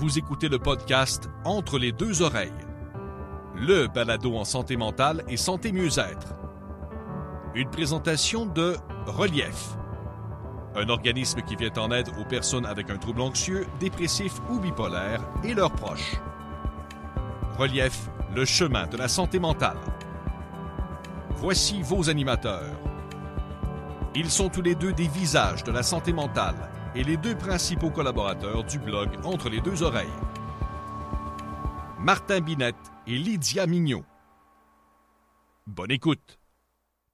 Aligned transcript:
Vous 0.00 0.18
écoutez 0.18 0.48
le 0.48 0.58
podcast 0.58 1.28
Entre 1.44 1.78
les 1.78 1.92
deux 1.92 2.22
oreilles, 2.22 2.50
le 3.54 3.86
balado 3.86 4.34
en 4.34 4.46
santé 4.46 4.78
mentale 4.78 5.22
et 5.28 5.36
santé 5.36 5.72
mieux-être. 5.72 6.36
Une 7.54 7.68
présentation 7.68 8.46
de 8.46 8.78
Relief, 9.04 9.76
un 10.74 10.88
organisme 10.88 11.42
qui 11.42 11.54
vient 11.54 11.74
en 11.76 11.90
aide 11.90 12.08
aux 12.18 12.24
personnes 12.24 12.64
avec 12.64 12.88
un 12.88 12.96
trouble 12.96 13.20
anxieux, 13.20 13.66
dépressif 13.78 14.40
ou 14.48 14.58
bipolaire 14.58 15.20
et 15.44 15.52
leurs 15.52 15.72
proches. 15.72 16.16
Relief, 17.58 18.08
le 18.34 18.46
chemin 18.46 18.86
de 18.86 18.96
la 18.96 19.06
santé 19.06 19.38
mentale. 19.38 19.76
Voici 21.36 21.82
vos 21.82 22.08
animateurs. 22.08 22.72
Ils 24.14 24.30
sont 24.30 24.48
tous 24.48 24.62
les 24.62 24.74
deux 24.74 24.94
des 24.94 25.08
visages 25.08 25.62
de 25.62 25.72
la 25.72 25.82
santé 25.82 26.14
mentale 26.14 26.69
et 26.94 27.04
les 27.04 27.16
deux 27.16 27.36
principaux 27.36 27.90
collaborateurs 27.90 28.64
du 28.64 28.78
blog 28.78 29.08
Entre 29.24 29.48
les 29.48 29.60
deux 29.60 29.82
oreilles. 29.82 30.08
Martin 31.98 32.40
Binette 32.40 32.74
et 33.06 33.16
Lydia 33.16 33.66
Mignot. 33.66 34.04
Bonne 35.66 35.92
écoute. 35.92 36.38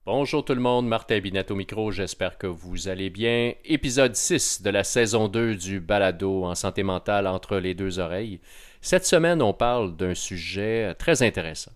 Bonjour 0.07 0.45
tout 0.45 0.55
le 0.55 0.61
monde, 0.61 0.87
Martin 0.87 1.19
Binette 1.19 1.51
au 1.51 1.57
micro, 1.57 1.91
j'espère 1.91 2.39
que 2.39 2.47
vous 2.47 2.87
allez 2.89 3.11
bien. 3.11 3.53
Épisode 3.65 4.15
6 4.15 4.63
de 4.63 4.71
la 4.71 4.85
saison 4.85 5.27
2 5.27 5.57
du 5.57 5.81
balado 5.81 6.45
en 6.45 6.55
santé 6.55 6.85
mentale 6.85 7.27
entre 7.27 7.57
les 7.57 7.75
deux 7.75 7.99
oreilles. 7.99 8.41
Cette 8.81 9.05
semaine, 9.05 9.43
on 9.43 9.53
parle 9.53 9.97
d'un 9.97 10.15
sujet 10.15 10.95
très 10.95 11.25
intéressant, 11.25 11.73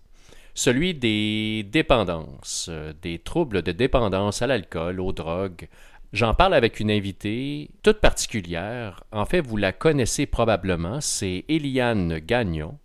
celui 0.53 0.93
des 0.93 1.63
dépendances, 1.69 2.67
euh, 2.69 2.93
des 3.01 3.19
troubles 3.19 3.61
de 3.61 3.73
dépendance 3.73 4.41
à 4.41 4.47
l'alcool, 4.47 5.01
aux 5.01 5.11
drogues. 5.11 5.67
J'en 6.13 6.33
parle 6.33 6.53
avec 6.53 6.81
une 6.81 6.91
invitée 6.91 7.69
toute 7.83 8.01
particulière. 8.01 9.05
En 9.13 9.23
fait, 9.23 9.39
vous 9.39 9.55
la 9.55 9.71
connaissez 9.71 10.25
probablement, 10.25 10.99
c'est 10.99 11.45
Eliane 11.47 12.19
Gagnon. 12.19 12.77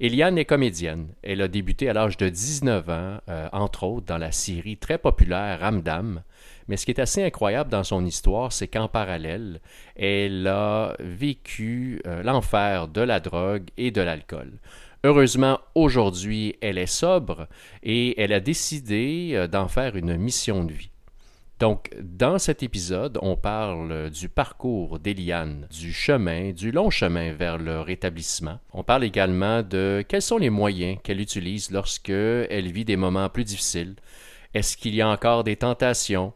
Eliane 0.00 0.36
est 0.36 0.44
comédienne. 0.44 1.14
Elle 1.22 1.42
a 1.42 1.46
débuté 1.46 1.88
à 1.88 1.92
l'âge 1.92 2.16
de 2.16 2.28
19 2.28 2.88
ans, 2.88 3.18
euh, 3.28 3.48
entre 3.52 3.84
autres, 3.84 4.06
dans 4.06 4.18
la 4.18 4.32
série 4.32 4.78
très 4.78 4.98
populaire 4.98 5.60
Ramdam. 5.60 6.22
Mais 6.66 6.76
ce 6.76 6.84
qui 6.84 6.90
est 6.90 7.00
assez 7.00 7.22
incroyable 7.22 7.70
dans 7.70 7.84
son 7.84 8.04
histoire, 8.04 8.52
c'est 8.52 8.66
qu'en 8.66 8.88
parallèle, 8.88 9.60
elle 9.94 10.44
a 10.48 10.96
vécu 10.98 12.02
euh, 12.08 12.24
l'enfer 12.24 12.88
de 12.88 13.00
la 13.00 13.20
drogue 13.20 13.68
et 13.76 13.92
de 13.92 14.00
l'alcool. 14.00 14.58
Heureusement, 15.04 15.60
aujourd'hui, 15.76 16.56
elle 16.60 16.78
est 16.78 16.86
sobre 16.86 17.46
et 17.84 18.20
elle 18.20 18.32
a 18.32 18.40
décidé 18.40 19.34
euh, 19.34 19.46
d'en 19.46 19.68
faire 19.68 19.94
une 19.94 20.16
mission 20.16 20.64
de 20.64 20.72
vie. 20.72 20.91
Donc, 21.62 21.90
dans 22.02 22.40
cet 22.40 22.64
épisode, 22.64 23.20
on 23.22 23.36
parle 23.36 24.10
du 24.10 24.28
parcours 24.28 24.98
d'Eliane, 24.98 25.68
du 25.70 25.92
chemin, 25.92 26.50
du 26.50 26.72
long 26.72 26.90
chemin 26.90 27.34
vers 27.34 27.56
le 27.56 27.80
rétablissement. 27.80 28.58
On 28.72 28.82
parle 28.82 29.04
également 29.04 29.62
de 29.62 30.04
quels 30.08 30.22
sont 30.22 30.38
les 30.38 30.50
moyens 30.50 30.98
qu'elle 31.04 31.20
utilise 31.20 31.70
lorsque 31.70 32.10
elle 32.10 32.72
vit 32.72 32.84
des 32.84 32.96
moments 32.96 33.28
plus 33.28 33.44
difficiles. 33.44 33.94
Est-ce 34.54 34.76
qu'il 34.76 34.96
y 34.96 35.02
a 35.02 35.08
encore 35.08 35.44
des 35.44 35.54
tentations? 35.54 36.32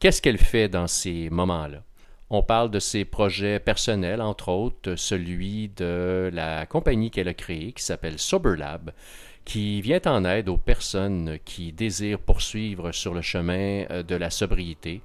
Qu'est-ce 0.00 0.20
qu'elle 0.20 0.38
fait 0.38 0.68
dans 0.68 0.88
ces 0.88 1.30
moments-là? 1.30 1.84
On 2.28 2.42
parle 2.42 2.72
de 2.72 2.80
ses 2.80 3.04
projets 3.04 3.60
personnels, 3.60 4.20
entre 4.20 4.48
autres 4.48 4.96
celui 4.96 5.68
de 5.68 6.30
la 6.32 6.66
compagnie 6.66 7.12
qu'elle 7.12 7.28
a 7.28 7.34
créée 7.34 7.70
qui 7.70 7.84
s'appelle 7.84 8.18
SoberLab, 8.18 8.90
qui 9.44 9.80
vient 9.80 10.00
en 10.06 10.24
aide 10.24 10.48
aux 10.48 10.56
personnes 10.56 11.38
qui 11.44 11.72
désirent 11.72 12.18
poursuivre 12.18 12.92
sur 12.92 13.14
le 13.14 13.22
chemin 13.22 13.84
euh, 13.90 14.02
de 14.02 14.16
la 14.16 14.30
sobriété. 14.30 15.02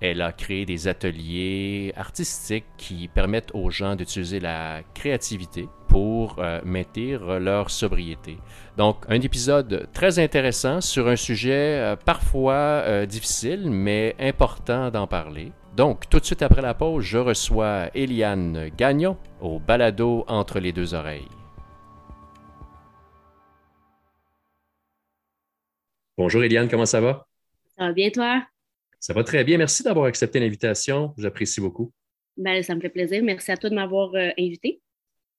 Elle 0.00 0.22
a 0.22 0.30
créé 0.30 0.64
des 0.64 0.86
ateliers 0.86 1.92
artistiques 1.96 2.66
qui 2.76 3.08
permettent 3.08 3.50
aux 3.52 3.68
gens 3.68 3.96
d'utiliser 3.96 4.38
la 4.38 4.82
créativité 4.94 5.68
pour 5.88 6.36
euh, 6.38 6.60
maintenir 6.64 7.40
leur 7.40 7.68
sobriété. 7.68 8.38
Donc, 8.76 9.04
un 9.08 9.20
épisode 9.20 9.88
très 9.92 10.20
intéressant 10.20 10.80
sur 10.80 11.08
un 11.08 11.16
sujet 11.16 11.80
euh, 11.80 11.96
parfois 11.96 13.06
difficile, 13.06 13.70
mais 13.70 14.14
important 14.20 14.90
d'en 14.90 15.08
parler. 15.08 15.50
Donc, 15.76 16.08
tout 16.08 16.20
de 16.20 16.24
suite 16.24 16.42
après 16.42 16.62
la 16.62 16.74
pause, 16.74 17.04
je 17.04 17.18
reçois 17.18 17.90
Eliane 17.94 18.70
Gagnon 18.76 19.16
au 19.40 19.58
balado 19.58 20.24
Entre 20.28 20.60
les 20.60 20.72
deux 20.72 20.94
oreilles. 20.94 21.37
Bonjour 26.18 26.42
Eliane, 26.42 26.68
comment 26.68 26.84
ça 26.84 27.00
va? 27.00 27.28
Ça 27.76 27.86
va 27.86 27.92
bien, 27.92 28.10
toi? 28.10 28.44
Ça 28.98 29.12
va 29.12 29.22
très 29.22 29.44
bien. 29.44 29.56
Merci 29.56 29.84
d'avoir 29.84 30.06
accepté 30.06 30.40
l'invitation. 30.40 31.14
J'apprécie 31.16 31.60
beaucoup. 31.60 31.92
Ben, 32.36 32.60
ça 32.64 32.74
me 32.74 32.80
fait 32.80 32.88
plaisir. 32.88 33.22
Merci 33.22 33.52
à 33.52 33.56
toi 33.56 33.70
de 33.70 33.76
m'avoir 33.76 34.12
euh, 34.16 34.30
invité. 34.36 34.80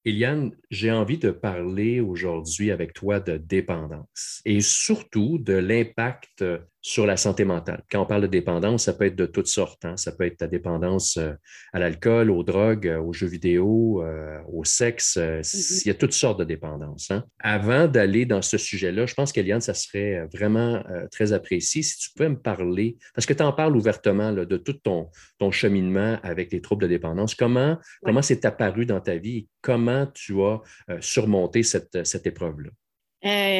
Eliane, 0.05 0.55
j'ai 0.71 0.89
envie 0.89 1.17
de 1.17 1.31
parler 1.31 1.99
aujourd'hui 1.99 2.71
avec 2.71 2.93
toi 2.93 3.19
de 3.19 3.35
dépendance 3.35 4.41
et 4.45 4.61
surtout 4.61 5.37
de 5.37 5.51
l'impact 5.51 6.45
sur 6.81 7.05
la 7.05 7.17
santé 7.17 7.43
mentale. 7.43 7.83
Quand 7.91 8.01
on 8.01 8.05
parle 8.05 8.21
de 8.21 8.27
dépendance, 8.27 8.85
ça 8.85 8.93
peut 8.93 9.05
être 9.05 9.15
de 9.15 9.25
toutes 9.25 9.47
sortes. 9.47 9.83
Hein. 9.83 9.97
Ça 9.97 10.13
peut 10.13 10.25
être 10.25 10.37
ta 10.37 10.47
dépendance 10.47 11.17
euh, 11.17 11.33
à 11.73 11.79
l'alcool, 11.79 12.31
aux 12.31 12.43
drogues, 12.43 12.87
euh, 12.87 13.01
aux 13.01 13.11
jeux 13.11 13.27
vidéo, 13.27 14.01
euh, 14.01 14.39
au 14.47 14.63
sexe. 14.63 15.17
Mm-hmm. 15.17 15.81
Il 15.83 15.87
y 15.87 15.91
a 15.91 15.95
toutes 15.95 16.13
sortes 16.13 16.39
de 16.39 16.45
dépendances. 16.45 17.11
Hein. 17.11 17.25
Avant 17.39 17.87
d'aller 17.87 18.25
dans 18.25 18.41
ce 18.41 18.57
sujet-là, 18.57 19.05
je 19.05 19.13
pense 19.13 19.33
qu'Eliane, 19.33 19.61
ça 19.61 19.73
serait 19.73 20.25
vraiment 20.33 20.83
très 21.11 21.33
apprécié 21.33 21.81
si 21.81 21.97
tu 21.97 22.09
pouvais 22.15 22.29
me 22.29 22.39
parler, 22.39 22.97
parce 23.13 23.25
que 23.25 23.33
tu 23.33 23.43
en 23.43 23.53
parles 23.53 23.75
ouvertement 23.75 24.31
de 24.31 24.57
tout 24.57 24.73
ton, 24.73 25.09
ton 25.37 25.51
cheminement 25.51 26.17
avec 26.23 26.51
les 26.51 26.61
troubles 26.61 26.83
de 26.83 26.87
dépendance. 26.87 27.35
Comment, 27.35 27.77
comment 28.03 28.21
c'est 28.21 28.45
apparu 28.45 28.85
dans 28.85 28.99
ta 28.99 29.17
vie 29.17 29.37
et 29.37 29.47
comment 29.61 30.07
tu 30.07 30.41
as 30.41 30.61
surmonté 30.99 31.63
cette, 31.63 32.05
cette 32.05 32.27
épreuve-là? 32.27 32.69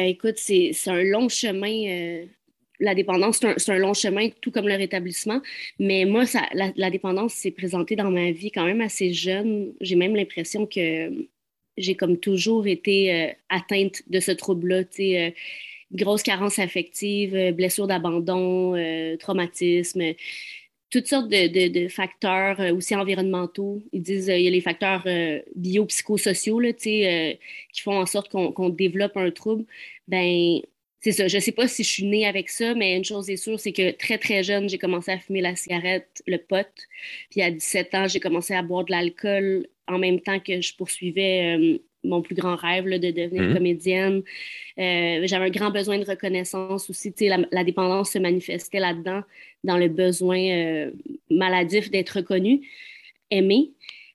écoute, 0.06 0.38
c'est 0.38 0.72
un 0.86 1.02
long 1.02 1.28
chemin 1.28 2.26
la 2.80 2.94
dépendance, 2.94 3.40
c'est 3.58 3.72
un, 3.72 3.78
long 3.78 3.94
chemin, 3.94 4.30
tout 4.40 4.50
comme 4.50 4.66
le 4.66 4.74
rétablissement. 4.74 5.40
Mais 5.78 6.04
moi, 6.06 6.24
la, 6.54 6.90
dépendance 6.90 7.34
s'est 7.34 7.50
présentée 7.50 7.94
dans 7.94 8.10
ma 8.10 8.30
vie 8.32 8.50
quand 8.50 8.64
même 8.64 8.80
assez 8.80 9.12
jeune. 9.12 9.72
J'ai 9.80 9.96
même 9.96 10.16
l'impression 10.16 10.66
que 10.66 11.10
j'ai 11.76 11.94
comme 11.94 12.18
toujours 12.18 12.66
été 12.66 13.14
euh, 13.14 13.32
atteinte 13.48 14.02
de 14.08 14.20
ce 14.20 14.32
trouble-là. 14.32 14.82
Euh, 15.00 15.30
grosse 15.92 16.22
carence 16.22 16.58
affective, 16.58 17.34
euh, 17.34 17.52
blessure 17.52 17.86
d'abandon, 17.86 18.74
traumatisme, 19.18 20.14
toutes 20.90 21.06
sortes 21.06 21.28
de, 21.28 21.88
facteurs 21.88 22.58
aussi 22.74 22.96
environnementaux. 22.96 23.82
Ils 23.92 24.02
disent 24.02 24.26
qu'il 24.26 24.40
y 24.40 24.48
a 24.48 24.50
les 24.50 24.60
facteurs 24.60 25.06
biopsychosociaux 25.54 26.60
qui 26.76 27.80
font 27.82 27.96
en 27.96 28.06
sorte 28.06 28.28
qu'on 28.30 28.68
développe 28.70 29.16
un 29.16 29.30
trouble. 29.30 29.64
Ben, 30.08 30.60
c'est 31.00 31.12
ça. 31.12 31.28
Je 31.28 31.38
sais 31.38 31.52
pas 31.52 31.66
si 31.66 31.82
je 31.82 31.88
suis 31.88 32.04
née 32.04 32.26
avec 32.26 32.50
ça, 32.50 32.74
mais 32.74 32.94
une 32.96 33.04
chose 33.04 33.30
est 33.30 33.36
sûre, 33.36 33.58
c'est 33.58 33.72
que 33.72 33.90
très, 33.92 34.18
très 34.18 34.42
jeune, 34.42 34.68
j'ai 34.68 34.76
commencé 34.76 35.10
à 35.10 35.18
fumer 35.18 35.40
la 35.40 35.56
cigarette, 35.56 36.22
le 36.26 36.36
pot. 36.36 36.66
Puis 37.30 37.40
à 37.40 37.50
17 37.50 37.94
ans, 37.94 38.06
j'ai 38.06 38.20
commencé 38.20 38.52
à 38.52 38.62
boire 38.62 38.84
de 38.84 38.92
l'alcool 38.92 39.66
en 39.88 39.98
même 39.98 40.20
temps 40.20 40.38
que 40.40 40.60
je 40.60 40.76
poursuivais 40.76 41.56
euh, 41.56 41.78
mon 42.04 42.20
plus 42.20 42.34
grand 42.34 42.54
rêve 42.54 42.84
de 42.84 43.10
devenir 43.10 43.42
mmh. 43.42 43.54
comédienne. 43.54 44.22
Euh, 44.78 45.26
j'avais 45.26 45.46
un 45.46 45.50
grand 45.50 45.70
besoin 45.70 45.98
de 45.98 46.04
reconnaissance 46.04 46.90
aussi. 46.90 47.14
La, 47.20 47.38
la 47.50 47.64
dépendance 47.64 48.12
se 48.12 48.18
manifestait 48.18 48.80
là-dedans, 48.80 49.22
dans 49.64 49.78
le 49.78 49.88
besoin 49.88 50.38
euh, 50.38 50.90
maladif 51.30 51.90
d'être 51.90 52.10
reconnu, 52.18 52.60
aimé. 53.30 53.70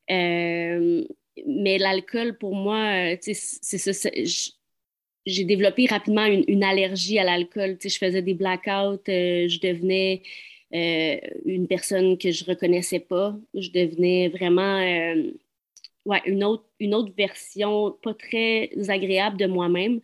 mais 0.07 1.77
l'alcool, 1.79 2.37
pour 2.37 2.55
moi, 2.55 3.15
c'est 3.21 3.33
ça 3.33 4.09
j'ai 5.25 5.43
développé 5.43 5.87
rapidement 5.87 6.25
une, 6.25 6.63
allergie 6.63 7.17
à 7.19 7.23
l'alcool. 7.23 7.77
Tu 7.79 7.89
sais, 7.89 7.95
je 7.95 8.05
faisais 8.05 8.21
des 8.21 8.33
blackouts, 8.33 9.01
euh, 9.09 9.47
je 9.47 9.59
devenais 9.59 10.21
euh, 10.73 11.17
une 11.45 11.67
personne 11.67 12.17
que 12.17 12.31
je 12.31 12.45
reconnaissais 12.45 12.99
pas. 12.99 13.35
Je 13.53 13.69
devenais 13.71 14.29
vraiment 14.29 14.79
euh, 14.79 15.31
ouais, 16.05 16.21
une, 16.25 16.43
autre, 16.43 16.65
une 16.79 16.93
autre 16.93 17.11
version 17.17 17.95
pas 18.03 18.13
très 18.13 18.69
agréable 18.87 19.37
de 19.37 19.47
moi-même. 19.47 19.99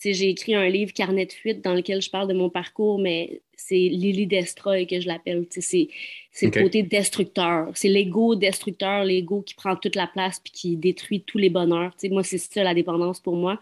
Tu 0.00 0.10
sais, 0.10 0.14
j'ai 0.14 0.28
écrit 0.30 0.54
un 0.54 0.68
livre, 0.68 0.92
Carnet 0.92 1.26
de 1.26 1.32
fuite, 1.32 1.62
dans 1.62 1.74
lequel 1.74 2.00
je 2.00 2.08
parle 2.08 2.28
de 2.28 2.34
mon 2.34 2.48
parcours, 2.48 3.00
mais 3.00 3.42
c'est 3.56 3.74
Lily 3.74 4.28
Destroy 4.28 4.86
que 4.86 5.00
je 5.00 5.08
l'appelle. 5.08 5.46
Tu 5.50 5.60
sais, 5.60 5.88
c'est 6.30 6.54
le 6.54 6.62
côté 6.62 6.84
destructeur. 6.84 7.72
C'est 7.74 7.88
l'ego 7.88 8.36
destructeur, 8.36 9.04
l'ego 9.04 9.42
qui 9.42 9.54
prend 9.54 9.74
toute 9.74 9.96
la 9.96 10.06
place 10.06 10.38
puis 10.38 10.52
qui 10.52 10.76
détruit 10.76 11.22
tous 11.22 11.38
les 11.38 11.50
bonheurs. 11.50 11.90
Tu 11.96 12.06
sais, 12.06 12.08
moi, 12.08 12.22
c'est 12.22 12.38
ça 12.38 12.62
la 12.62 12.74
dépendance 12.74 13.18
pour 13.20 13.34
moi. 13.34 13.58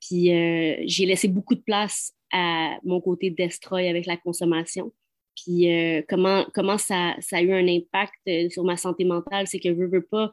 Puis 0.00 0.32
euh, 0.32 0.76
j'ai 0.86 1.06
laissé 1.06 1.28
beaucoup 1.28 1.54
de 1.54 1.60
place 1.60 2.14
à 2.32 2.78
mon 2.84 3.00
côté 3.00 3.30
destroy 3.30 3.88
avec 3.88 4.06
la 4.06 4.16
consommation. 4.16 4.92
Puis 5.36 5.72
euh, 5.72 6.02
comment, 6.08 6.46
comment 6.54 6.78
ça, 6.78 7.16
a 7.32 7.42
eu 7.42 7.52
un 7.52 7.66
impact 7.66 8.14
euh, 8.28 8.48
sur 8.50 8.64
ma 8.64 8.76
santé 8.76 9.04
mentale, 9.04 9.46
c'est 9.46 9.60
que 9.60 9.74
je 9.74 9.84
veux 9.84 10.04
pas, 10.04 10.32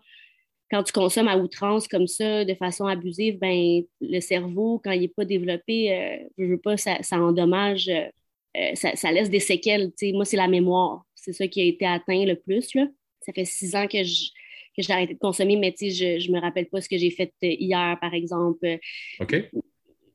quand 0.70 0.84
tu 0.84 0.92
consommes 0.92 1.28
à 1.28 1.38
outrance 1.38 1.88
comme 1.88 2.08
ça, 2.08 2.44
de 2.44 2.54
façon 2.56 2.86
abusive, 2.86 3.38
ben 3.40 3.84
le 4.02 4.20
cerveau, 4.20 4.82
quand 4.84 4.92
il 4.92 5.02
n'est 5.02 5.08
pas 5.08 5.24
développé, 5.24 6.28
je 6.38 6.44
veux 6.44 6.60
pas, 6.60 6.76
ça, 6.76 7.02
ça 7.04 7.18
endommage, 7.22 7.90
ça, 8.74 8.96
ça, 8.98 9.12
laisse 9.14 9.30
des 9.30 9.40
séquelles. 9.40 9.94
Moi, 10.14 10.26
c'est 10.26 10.36
la 10.36 10.50
mémoire. 10.50 11.06
C'est 11.16 11.32
ça 11.32 11.48
qui 11.48 11.62
a 11.62 11.64
été 11.64 11.86
atteint 11.86 12.26
le 12.26 12.36
plus. 12.36 12.74
Là. 12.76 12.86
Ça 13.22 13.32
fait 13.32 13.46
six 13.46 13.78
ans 13.78 13.88
que 13.88 14.04
je, 14.04 14.32
que 14.78 14.84
j'ai 14.84 14.94
arrêté 14.94 15.14
de 15.14 15.20
consommer, 15.20 15.56
mais 15.58 15.74
je 15.80 16.30
ne 16.30 16.36
me 16.36 16.42
rappelle 16.42 16.68
pas 16.68 16.82
ce 16.82 16.90
que 16.90 16.98
j'ai 16.98 17.12
fait 17.12 17.34
hier, 17.42 17.98
par 18.00 18.14
exemple. 18.14 18.78
OK 19.20 19.36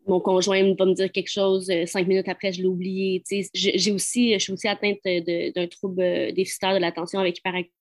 mon 0.05 0.19
conjoint 0.19 0.75
va 0.75 0.85
me 0.85 0.94
dire 0.94 1.12
quelque 1.12 1.31
chose, 1.31 1.70
cinq 1.87 2.09
minutes 2.09 2.29
après, 2.29 2.53
je 2.53 2.61
l'ai 2.61 2.67
oublié. 2.67 3.23
J'ai 3.55 3.93
aussi, 3.93 4.32
je 4.32 4.38
suis 4.38 4.53
aussi 4.53 4.67
atteinte 4.67 4.99
d'un 5.05 5.69
trouble 5.69 6.32
déficitaire 6.32 6.75
de 6.75 6.81
l'attention 6.81 7.20
avec 7.20 7.38
hyperactivité 7.38 7.73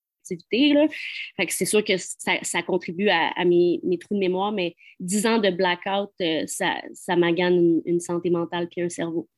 c'est 1.48 1.64
sûr 1.64 1.84
que 1.84 1.94
ça, 1.96 2.62
contribue 2.62 3.08
à, 3.08 3.44
mes, 3.44 3.80
trous 4.00 4.14
de 4.14 4.20
mémoire, 4.20 4.52
mais 4.52 4.74
dix 5.00 5.26
ans 5.26 5.38
de 5.38 5.50
blackout, 5.50 6.10
euh, 6.20 6.44
ça, 6.46 6.76
ça 6.92 7.16
magane 7.16 7.80
une, 7.84 8.00
santé 8.00 8.30
mentale 8.30 8.68
puis 8.68 8.82
un 8.82 8.88
cerveau. 8.88 9.28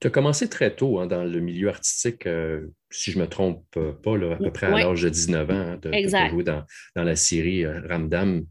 Tu 0.00 0.06
as 0.06 0.10
commencé 0.10 0.48
très 0.48 0.74
tôt 0.74 1.00
hein, 1.00 1.06
dans 1.06 1.24
le 1.24 1.40
milieu 1.40 1.68
artistique, 1.68 2.26
euh, 2.26 2.68
si 2.90 3.10
je 3.10 3.18
ne 3.18 3.24
me 3.24 3.28
trompe 3.28 3.64
pas, 3.72 4.14
à 4.14 4.36
peu 4.36 4.50
près 4.52 4.66
à 4.66 4.70
l'âge 4.70 5.02
de 5.02 5.08
19 5.08 5.50
ans, 5.50 5.54
hein, 5.54 5.78
de, 5.82 5.90
jouer 6.30 6.44
dans, 6.44 6.64
la 6.94 7.16
série 7.16 7.64
euh, 7.64 7.80
Ramdam. 7.88 8.44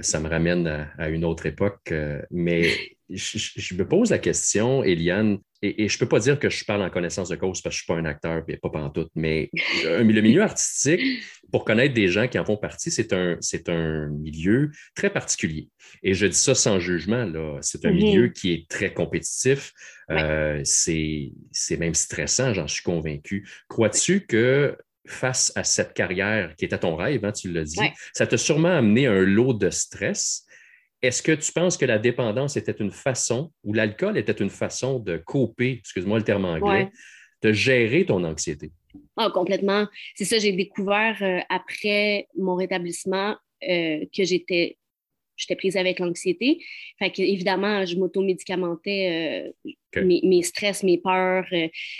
Ça 0.00 0.20
me 0.20 0.28
ramène 0.28 0.88
à, 0.98 1.08
une 1.08 1.24
autre 1.24 1.46
époque. 1.46 1.92
mais 2.30 2.95
je, 3.08 3.74
me 3.74 3.86
pose 3.86 4.10
la 4.10 4.18
question, 4.18 4.82
Eliane, 4.82 5.38
et, 5.62 5.88
je 5.88 5.94
ne 5.94 5.98
peux 5.98 6.08
pas 6.08 6.18
dire 6.18 6.38
que 6.38 6.50
je 6.50 6.64
parle 6.64 6.82
en 6.82 6.90
connaissance 6.90 7.28
de 7.28 7.36
cause 7.36 7.60
parce 7.62 7.76
que 7.76 7.78
je 7.78 7.92
ne 7.92 7.96
suis 7.96 8.02
pas 8.02 8.08
un 8.08 8.10
acteur, 8.10 8.44
et 8.48 8.56
pas 8.56 8.70
pantoute, 8.70 9.10
mais 9.14 9.50
le 9.84 10.02
milieu 10.02 10.42
artistique, 10.42 11.00
pour 11.50 11.64
connaître 11.64 11.94
des 11.94 12.08
gens 12.08 12.28
qui 12.28 12.38
en 12.38 12.44
font 12.44 12.56
partie, 12.56 12.90
c'est 12.90 13.12
un, 13.12 13.38
un 13.68 14.08
milieu 14.08 14.70
très 14.94 15.10
particulier. 15.10 15.68
Et 16.02 16.14
je 16.14 16.26
dis 16.26 16.36
ça 16.36 16.54
sans 16.54 16.78
jugement, 16.80 17.30
c'est 17.62 17.84
un 17.84 17.92
milieu 17.92 18.28
qui 18.28 18.52
est 18.52 18.68
très 18.68 18.92
compétitif, 18.92 19.72
euh, 20.10 20.60
c'est 20.64 21.32
même 21.78 21.94
stressant, 21.94 22.54
j'en 22.54 22.68
suis 22.68 22.82
convaincu. 22.82 23.48
Crois-tu 23.68 24.26
que 24.26 24.76
face 25.06 25.52
à 25.54 25.64
cette 25.64 25.94
carrière 25.94 26.54
qui 26.56 26.64
était 26.64 26.78
ton 26.78 26.96
rêve, 26.96 27.24
hein, 27.24 27.32
tu 27.32 27.52
l'as 27.52 27.64
dit, 27.64 27.78
ça 28.12 28.26
t'a 28.26 28.36
sûrement 28.36 28.76
amené 28.76 29.06
un 29.06 29.20
lot 29.20 29.54
de 29.54 29.70
stress? 29.70 30.45
Est-ce 31.02 31.22
que 31.22 31.32
tu 31.32 31.52
penses 31.52 31.76
que 31.76 31.84
la 31.84 31.98
dépendance 31.98 32.56
était 32.56 32.72
une 32.72 32.90
façon, 32.90 33.52
ou 33.64 33.72
l'alcool 33.72 34.16
était 34.16 34.32
une 34.32 34.50
façon 34.50 34.98
de 34.98 35.18
couper, 35.18 35.78
excuse-moi 35.80 36.18
le 36.18 36.24
terme 36.24 36.44
anglais, 36.44 36.90
de 37.42 37.52
gérer 37.52 38.06
ton 38.06 38.24
anxiété? 38.24 38.72
Ah, 39.16 39.30
complètement. 39.30 39.86
C'est 40.14 40.24
ça, 40.24 40.38
j'ai 40.38 40.52
découvert 40.52 41.16
euh, 41.22 41.40
après 41.48 42.28
mon 42.36 42.54
rétablissement 42.54 43.36
euh, 43.68 44.04
que 44.14 44.24
j'étais 44.24 44.78
j'étais 45.38 45.56
prise 45.56 45.76
avec 45.76 45.98
l'anxiété. 45.98 46.64
Fait 46.98 47.12
évidemment, 47.18 47.84
je 47.84 47.96
m'auto-médicamentais 47.96 49.52
euh, 49.60 50.02
mes, 50.02 50.42
stress, 50.42 50.82
mes 50.82 50.96
peurs. 50.96 51.44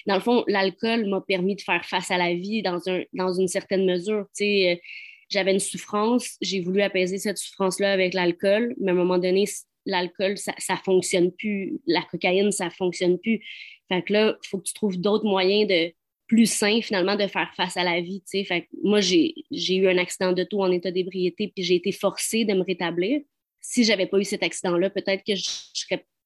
dans 0.07 0.15
le 0.15 0.21
fond, 0.23 0.43
l'alcool 0.49 1.07
m'a 1.07 1.21
permis 1.21 1.55
de 1.55 1.61
faire 1.61 1.85
face 1.85 2.11
à 2.11 2.17
la 2.17 2.33
vie 2.33 2.63
dans, 2.63 2.89
un, 2.89 3.03
dans 3.13 3.35
une 3.35 3.49
certaine 3.49 3.85
mesure. 3.85 4.25
Tu 4.35 4.45
sais, 4.45 4.81
j'avais 5.29 5.53
une 5.53 5.61
souffrance, 5.61 6.37
j'ai 6.41 6.61
voulu 6.61 6.83
apaiser 6.83 7.19
cette 7.19 7.39
souffrance-là 7.39 7.93
avec 7.93 8.15
l'alcool, 8.15 8.75
mais 8.81 8.91
à 8.91 8.95
un 8.95 8.97
moment 8.97 9.19
donné, 9.19 9.45
l'alcool, 9.87 10.37
ça 10.39 10.53
ne 10.53 10.77
fonctionne 10.77 11.33
plus. 11.33 11.79
La 11.87 12.03
cocaïne, 12.03 12.53
ça 12.53 12.67
ne 12.67 12.71
fonctionne 12.71 13.19
plus. 13.19 13.41
Fait 13.89 14.03
que 14.03 14.13
là, 14.13 14.37
il 14.43 14.49
faut 14.49 14.59
que 14.59 14.65
tu 14.65 14.75
trouves 14.75 15.01
d'autres 15.01 15.25
moyens 15.25 15.69
de 15.69 15.93
plus 16.27 16.51
sains, 16.51 16.81
finalement, 16.83 17.17
de 17.17 17.27
faire 17.29 17.53
face 17.57 17.77
à 17.77 17.85
la 17.85 18.01
vie. 18.01 18.23
Fait 18.27 18.63
que 18.63 18.67
moi, 18.83 19.01
j'ai 19.01 19.35
eu 19.53 19.89
un 19.89 19.99
accident 19.99 20.33
de 20.33 20.43
tout 20.43 20.61
en 20.61 20.71
état 20.73 20.91
d'ébriété, 20.91 21.53
puis 21.55 21.65
j'ai 21.65 21.77
été 21.77 21.93
forcée 21.93 22.45
de 22.45 22.53
me 22.55 22.63
rétablir. 22.63 23.21
Si 23.61 23.85
je 23.85 23.91
n'avais 23.91 24.07
pas 24.07 24.19
eu 24.19 24.25
cet 24.25 24.43
accident-là, 24.43 24.91
peut-être 24.91 25.23
que 25.25 25.35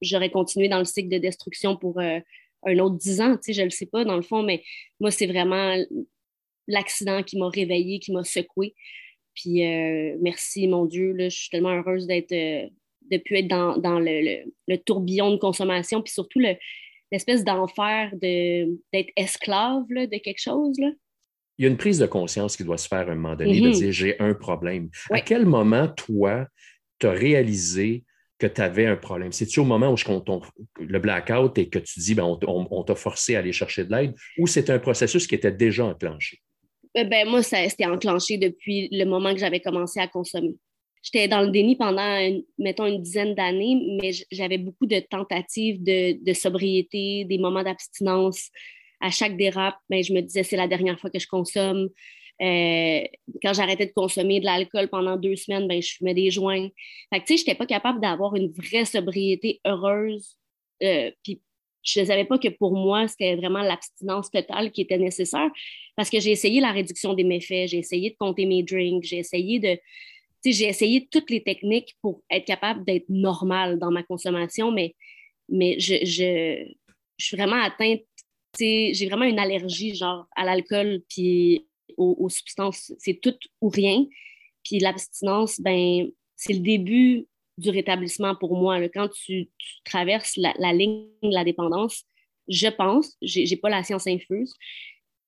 j'aurais 0.01 0.31
continué 0.31 0.69
dans 0.69 0.79
le 0.79 0.85
cycle 0.85 1.09
de 1.09 1.17
destruction 1.17 1.77
pour 1.77 1.99
euh, 1.99 2.19
un 2.63 2.79
autre 2.79 2.97
dix 2.97 3.21
ans, 3.21 3.37
je 3.47 3.59
ne 3.59 3.65
le 3.65 3.71
sais 3.71 3.85
pas, 3.85 4.03
dans 4.03 4.15
le 4.15 4.21
fond, 4.21 4.43
mais 4.43 4.63
moi, 4.99 5.11
c'est 5.11 5.27
vraiment 5.27 5.75
l'accident 6.71 7.23
qui 7.23 7.37
m'a 7.37 7.49
réveillée, 7.49 7.99
qui 7.99 8.11
m'a 8.11 8.23
secouée. 8.23 8.73
Puis 9.35 9.65
euh, 9.65 10.17
merci, 10.21 10.67
mon 10.67 10.85
Dieu, 10.85 11.13
là, 11.13 11.29
je 11.29 11.37
suis 11.37 11.49
tellement 11.49 11.75
heureuse 11.75 12.07
d'être, 12.07 12.31
euh, 12.31 12.67
de 13.09 13.17
pu 13.17 13.37
être 13.37 13.47
dans, 13.47 13.77
dans 13.77 13.99
le, 13.99 14.43
le, 14.67 14.77
tourbillon 14.77 15.31
de 15.31 15.37
consommation, 15.37 16.01
puis 16.01 16.13
surtout 16.13 16.39
l'espèce 16.39 17.43
d'enfer 17.43 18.11
de, 18.13 18.77
d'être 18.93 19.11
esclave 19.15 19.85
de 19.87 20.17
quelque 20.17 20.41
chose. 20.41 20.77
Là. 20.79 20.89
Il 21.57 21.63
y 21.63 21.67
a 21.67 21.69
une 21.69 21.77
prise 21.77 21.99
de 21.99 22.07
conscience 22.07 22.57
qui 22.57 22.63
doit 22.63 22.77
se 22.77 22.87
faire 22.87 23.07
à 23.07 23.11
un 23.11 23.15
moment 23.15 23.35
donné, 23.35 23.59
de 23.61 23.67
mm-hmm. 23.67 23.79
dire 23.79 23.91
j'ai 23.91 24.19
un 24.19 24.33
problème. 24.33 24.89
À 25.11 25.21
quel 25.21 25.45
moment, 25.45 25.87
toi, 25.87 26.47
tu 26.99 27.07
as 27.07 27.11
réalisé 27.11 28.03
que 28.39 28.47
tu 28.47 28.61
avais 28.61 28.87
un 28.87 28.95
problème? 28.95 29.31
C'est-tu 29.31 29.59
au 29.59 29.65
moment 29.65 29.91
où 29.91 29.97
je 29.97 30.05
compte 30.05 30.27
le 30.79 30.99
blackout 30.99 31.57
et 31.57 31.69
que 31.69 31.79
tu 31.79 31.99
dis 31.99 32.15
ben, 32.15 32.23
on, 32.23 32.67
on 32.71 32.83
t'a 32.83 32.95
forcé 32.95 33.35
à 33.35 33.39
aller 33.39 33.51
chercher 33.51 33.85
de 33.85 33.91
l'aide 33.91 34.15
ou 34.39 34.47
c'est 34.47 34.69
un 34.69 34.79
processus 34.79 35.27
qui 35.27 35.35
était 35.35 35.51
déjà 35.51 35.85
enclenché? 35.85 36.41
Euh, 36.97 37.03
ben, 37.05 37.27
moi, 37.27 37.41
ça 37.43 37.67
s'était 37.69 37.85
enclenché 37.85 38.37
depuis 38.37 38.89
le 38.91 39.05
moment 39.05 39.33
que 39.33 39.39
j'avais 39.39 39.59
commencé 39.59 39.99
à 39.99 40.07
consommer. 40.07 40.55
J'étais 41.03 41.27
dans 41.27 41.41
le 41.41 41.49
déni 41.49 41.75
pendant, 41.75 42.19
mettons, 42.59 42.85
une 42.85 43.01
dizaine 43.01 43.33
d'années, 43.33 43.97
mais 43.99 44.11
j'avais 44.31 44.59
beaucoup 44.59 44.85
de 44.85 44.99
tentatives 44.99 45.81
de, 45.81 46.33
sobriété, 46.33 47.25
des 47.25 47.39
moments 47.39 47.63
d'abstinence. 47.63 48.49
À 48.99 49.09
chaque 49.09 49.35
dérape, 49.35 49.77
ben, 49.89 50.03
je 50.03 50.13
me 50.13 50.21
disais, 50.21 50.43
c'est 50.43 50.57
la 50.57 50.67
dernière 50.67 50.99
fois 50.99 51.09
que 51.09 51.17
je 51.17 51.27
consomme. 51.27 51.89
Euh, 52.41 53.01
quand 53.41 53.53
j'arrêtais 53.53 53.87
de 53.87 53.93
consommer 53.93 54.39
de 54.39 54.45
l'alcool 54.45 54.89
pendant 54.89 55.17
deux 55.17 55.35
semaines, 55.35 55.67
ben, 55.67 55.81
je 55.81 55.93
fumais 55.95 56.13
des 56.13 56.29
joints. 56.29 56.69
Je 57.11 57.33
n'étais 57.33 57.55
pas 57.55 57.65
capable 57.65 57.99
d'avoir 57.99 58.35
une 58.35 58.51
vraie 58.51 58.85
sobriété 58.85 59.59
heureuse. 59.65 60.37
Euh, 60.83 61.11
je 61.83 61.99
ne 61.99 62.05
savais 62.05 62.25
pas 62.25 62.37
que 62.37 62.47
pour 62.47 62.75
moi, 62.75 63.07
c'était 63.07 63.35
vraiment 63.35 63.61
l'abstinence 63.61 64.29
totale 64.29 64.71
qui 64.71 64.81
était 64.81 64.97
nécessaire 64.97 65.49
parce 65.95 66.09
que 66.09 66.19
j'ai 66.19 66.31
essayé 66.31 66.61
la 66.61 66.71
réduction 66.71 67.13
des 67.13 67.23
méfaits, 67.23 67.67
j'ai 67.67 67.79
essayé 67.79 68.11
de 68.11 68.15
compter 68.17 68.45
mes 68.45 68.63
drinks, 68.63 69.03
j'ai 69.03 69.17
essayé 69.17 69.59
de. 69.59 69.77
J'ai 70.43 70.67
essayé 70.67 71.07
toutes 71.11 71.29
les 71.29 71.43
techniques 71.43 71.95
pour 72.01 72.23
être 72.31 72.45
capable 72.45 72.83
d'être 72.83 73.07
normale 73.09 73.77
dans 73.77 73.91
ma 73.91 74.01
consommation, 74.01 74.71
mais, 74.71 74.95
mais 75.49 75.79
je, 75.79 76.03
je, 76.03 76.65
je 77.17 77.25
suis 77.25 77.37
vraiment 77.37 77.61
atteinte. 77.61 78.01
J'ai 78.59 79.05
vraiment 79.07 79.25
une 79.25 79.37
allergie 79.37 79.93
genre 79.95 80.25
à 80.35 80.43
l'alcool 80.43 81.03
puis 81.07 81.67
aux, 81.95 82.29
substances. 82.29 82.91
C'est 82.97 83.21
tout 83.21 83.35
ou 83.61 83.69
rien. 83.69 84.05
Puis 84.63 84.79
l'abstinence, 84.79 85.61
ben, 85.61 86.09
c'est 86.35 86.53
le 86.53 86.59
début 86.59 87.27
du 87.57 87.69
rétablissement 87.69 88.35
pour 88.35 88.55
moi. 88.55 88.79
Quand 88.89 89.09
tu, 89.09 89.49
traverses 89.85 90.37
la, 90.37 90.73
ligne 90.73 91.07
de 91.23 91.33
la 91.33 91.43
dépendance, 91.43 92.03
je 92.47 92.67
pense, 92.67 93.17
je 93.21 93.49
n'ai 93.49 93.57
pas 93.57 93.69
la 93.69 93.83
science 93.83 94.07
infuse, 94.07 94.53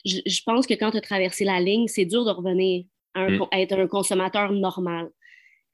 je, 0.05 0.41
pense 0.45 0.67
que 0.67 0.73
quand 0.73 0.91
tu 0.91 0.97
as 0.97 1.01
traversé 1.01 1.45
la 1.45 1.59
ligne, 1.59 1.87
c'est 1.87 2.05
dur 2.05 2.25
de 2.25 2.31
revenir 2.31 2.85
à, 3.13 3.29
mm. 3.29 3.47
être 3.53 3.79
un 3.79 3.87
consommateur 3.87 4.51
normal. 4.51 5.09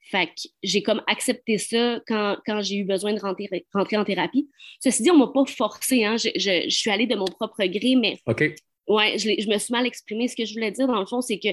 Fait 0.02 0.26
que 0.26 0.48
j'ai 0.62 0.82
comme 0.82 1.02
accepté 1.06 1.58
ça 1.58 2.00
quand, 2.06 2.62
j'ai 2.62 2.76
eu 2.76 2.84
besoin 2.84 3.12
de 3.12 3.20
rentrer, 3.20 3.48
rentrer 3.72 3.96
en 3.96 4.04
thérapie. 4.04 4.48
Ceci 4.80 5.02
dit, 5.02 5.10
on 5.10 5.14
ne 5.14 5.20
m'a 5.20 5.28
pas 5.28 5.44
forcé. 5.44 6.04
Hein. 6.04 6.16
Je, 6.16 6.68
suis 6.68 6.90
allée 6.90 7.06
de 7.06 7.16
mon 7.16 7.26
propre 7.26 7.64
gré, 7.66 7.96
mais. 7.96 8.18
Ouais, 8.90 9.18
je, 9.18 9.48
me 9.48 9.56
suis 9.56 9.70
mal 9.70 9.86
exprimée. 9.86 10.26
Ce 10.26 10.34
que 10.34 10.44
je 10.44 10.52
voulais 10.52 10.72
dire, 10.72 10.88
dans 10.88 10.98
le 10.98 11.06
fond, 11.06 11.20
c'est 11.20 11.38
que 11.38 11.50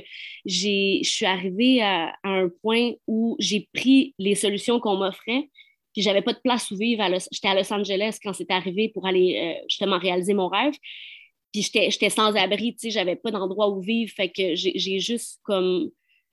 je 0.48 1.04
suis 1.04 1.26
arrivée 1.26 1.84
à, 1.84 2.16
un 2.24 2.50
point 2.64 2.94
où 3.06 3.36
j'ai 3.38 3.70
pris 3.76 4.16
les 4.18 4.34
solutions 4.34 4.80
qu'on 4.80 4.96
m'offrait, 4.96 5.48
puis 5.94 6.02
j'avais 6.02 6.24
pas 6.24 6.34
de 6.34 6.40
place 6.40 6.72
où 6.72 6.76
vivre. 6.76 7.04
J'étais 7.32 7.48
à 7.48 7.54
Los 7.54 7.72
Angeles 7.72 8.18
quand 8.24 8.34
c'est 8.34 8.50
arrivé 8.50 8.90
pour 8.90 9.06
aller 9.06 9.38
euh, 9.38 9.66
justement 9.70 10.00
réaliser 10.00 10.34
mon 10.34 10.48
rêve. 10.48 10.74
Puis 11.54 11.62
j'étais 11.62 12.10
sans 12.10 12.36
abri, 12.36 12.74
tu 12.74 12.88
sais, 12.88 12.90
j'avais 12.90 13.16
pas 13.16 13.30
d'endroit 13.30 13.70
où 13.70 13.82
vivre. 13.82 14.12
Fait 14.16 14.30
que 14.30 14.56
j'ai 14.56 15.00
juste 15.00 15.40
comme. 15.44 15.92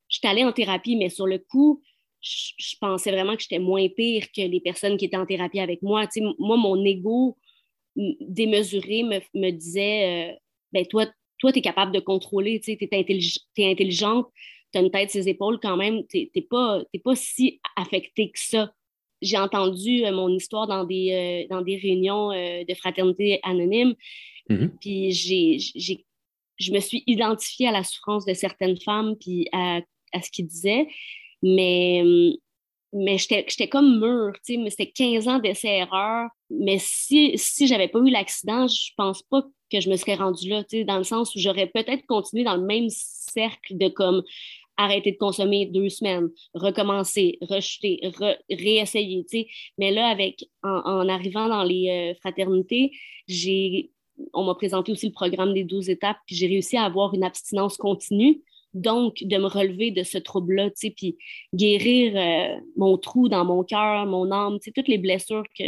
J'étais 0.08 0.28
allée 0.28 0.44
en 0.44 0.52
thérapie, 0.52 0.96
mais 0.96 1.10
sur 1.10 1.26
le 1.26 1.38
coup, 1.38 1.82
je, 2.22 2.76
pensais 2.80 3.10
vraiment 3.10 3.36
que 3.36 3.42
j'étais 3.42 3.58
moins 3.58 3.86
pire 3.88 4.32
que 4.34 4.40
les 4.40 4.60
personnes 4.60 4.96
qui 4.96 5.04
étaient 5.04 5.18
en 5.18 5.26
thérapie 5.26 5.60
avec 5.60 5.82
moi. 5.82 6.06
Tu 6.06 6.20
sais, 6.20 6.26
moi, 6.38 6.56
mon 6.56 6.82
ego 6.82 7.36
démesuré 7.94 9.02
me, 9.02 9.20
me 9.34 9.50
disait. 9.50 10.32
Euh, 10.32 10.34
ben 10.74 10.84
toi, 10.86 11.06
toi, 11.38 11.52
tu 11.52 11.60
es 11.60 11.62
capable 11.62 11.92
de 11.92 12.00
contrôler, 12.00 12.60
tu 12.60 12.72
es, 12.72 13.70
intelligente, 13.70 14.26
tu 14.72 14.78
as 14.78 14.82
une 14.82 14.90
tête 14.90 15.10
ses 15.10 15.28
épaules 15.28 15.58
quand 15.62 15.76
même, 15.76 16.02
tu 16.08 16.30
n'es 16.34 16.42
pas, 16.42 16.82
pas 17.02 17.14
si 17.14 17.60
affecté 17.76 18.30
que 18.30 18.38
ça. 18.38 18.72
J'ai 19.22 19.38
entendu 19.38 20.04
euh, 20.04 20.12
mon 20.12 20.28
histoire 20.28 20.66
dans 20.66 20.84
des, 20.84 21.46
euh, 21.48 21.54
dans 21.54 21.62
des 21.62 21.76
réunions 21.76 22.32
euh, 22.32 22.64
de 22.64 22.74
fraternité 22.74 23.40
anonyme, 23.42 23.94
mm-hmm. 24.50 24.70
puis 24.80 25.12
j'ai, 25.12 25.58
je 26.58 26.72
me 26.72 26.80
suis 26.80 27.04
identifiée 27.06 27.68
à 27.68 27.72
la 27.72 27.84
souffrance 27.84 28.26
de 28.26 28.34
certaines 28.34 28.78
femmes, 28.80 29.16
puis 29.18 29.48
à, 29.52 29.80
à 30.12 30.22
ce 30.22 30.30
qu'ils 30.30 30.46
disaient, 30.46 30.86
mais 31.42 32.02
mais 32.94 33.18
j'étais 33.18 33.68
comme 33.68 33.98
mûre, 33.98 34.34
tu 34.44 34.54
sais, 34.54 34.56
mais 34.56 34.70
c'était 34.70 34.90
15 34.90 35.26
ans 35.26 35.38
d'essai-erreur. 35.40 36.30
Mais 36.48 36.78
si, 36.78 37.32
si 37.36 37.66
j'avais 37.66 37.88
pas 37.88 37.98
eu 37.98 38.10
l'accident, 38.10 38.68
je 38.68 38.92
pense 38.96 39.20
pas 39.24 39.42
que 39.70 39.80
je 39.80 39.90
me 39.90 39.96
serais 39.96 40.14
rendue 40.14 40.48
là, 40.48 40.62
tu 40.62 40.78
sais, 40.78 40.84
dans 40.84 40.98
le 40.98 41.04
sens 41.04 41.34
où 41.34 41.40
j'aurais 41.40 41.66
peut-être 41.66 42.06
continué 42.06 42.44
dans 42.44 42.56
le 42.56 42.64
même 42.64 42.86
cercle 42.88 43.76
de 43.76 43.88
comme 43.88 44.22
arrêter 44.76 45.12
de 45.12 45.16
consommer 45.16 45.66
deux 45.66 45.88
semaines, 45.88 46.28
recommencer, 46.54 47.38
rejeter, 47.42 48.00
réessayer, 48.48 49.24
tu 49.28 49.38
sais. 49.38 49.46
Mais 49.76 49.90
là, 49.90 50.06
avec, 50.06 50.44
en, 50.62 51.08
arrivant 51.08 51.48
dans 51.48 51.64
les 51.64 51.90
euh, 51.90 52.14
fraternités, 52.20 52.92
j'ai, 53.26 53.90
on 54.32 54.44
m'a 54.44 54.54
présenté 54.54 54.92
aussi 54.92 55.06
le 55.06 55.12
programme 55.12 55.52
des 55.52 55.64
12 55.64 55.90
étapes, 55.90 56.18
puis 56.26 56.36
j'ai 56.36 56.46
réussi 56.46 56.76
à 56.76 56.84
avoir 56.84 57.12
une 57.12 57.24
abstinence 57.24 57.76
continue 57.76 58.40
Donc, 58.74 59.22
de 59.22 59.36
me 59.36 59.46
relever 59.46 59.90
de 59.90 60.02
ce 60.02 60.18
trouble-là, 60.18 60.70
tu 60.70 60.76
sais, 60.76 60.90
puis 60.90 61.16
guérir 61.54 62.14
euh, 62.16 62.60
mon 62.76 62.98
trou 62.98 63.28
dans 63.28 63.44
mon 63.44 63.62
cœur, 63.64 64.06
mon 64.06 64.30
âme, 64.30 64.58
tu 64.58 64.64
sais, 64.64 64.72
toutes 64.72 64.88
les 64.88 64.98
blessures 64.98 65.44
que 65.58 65.64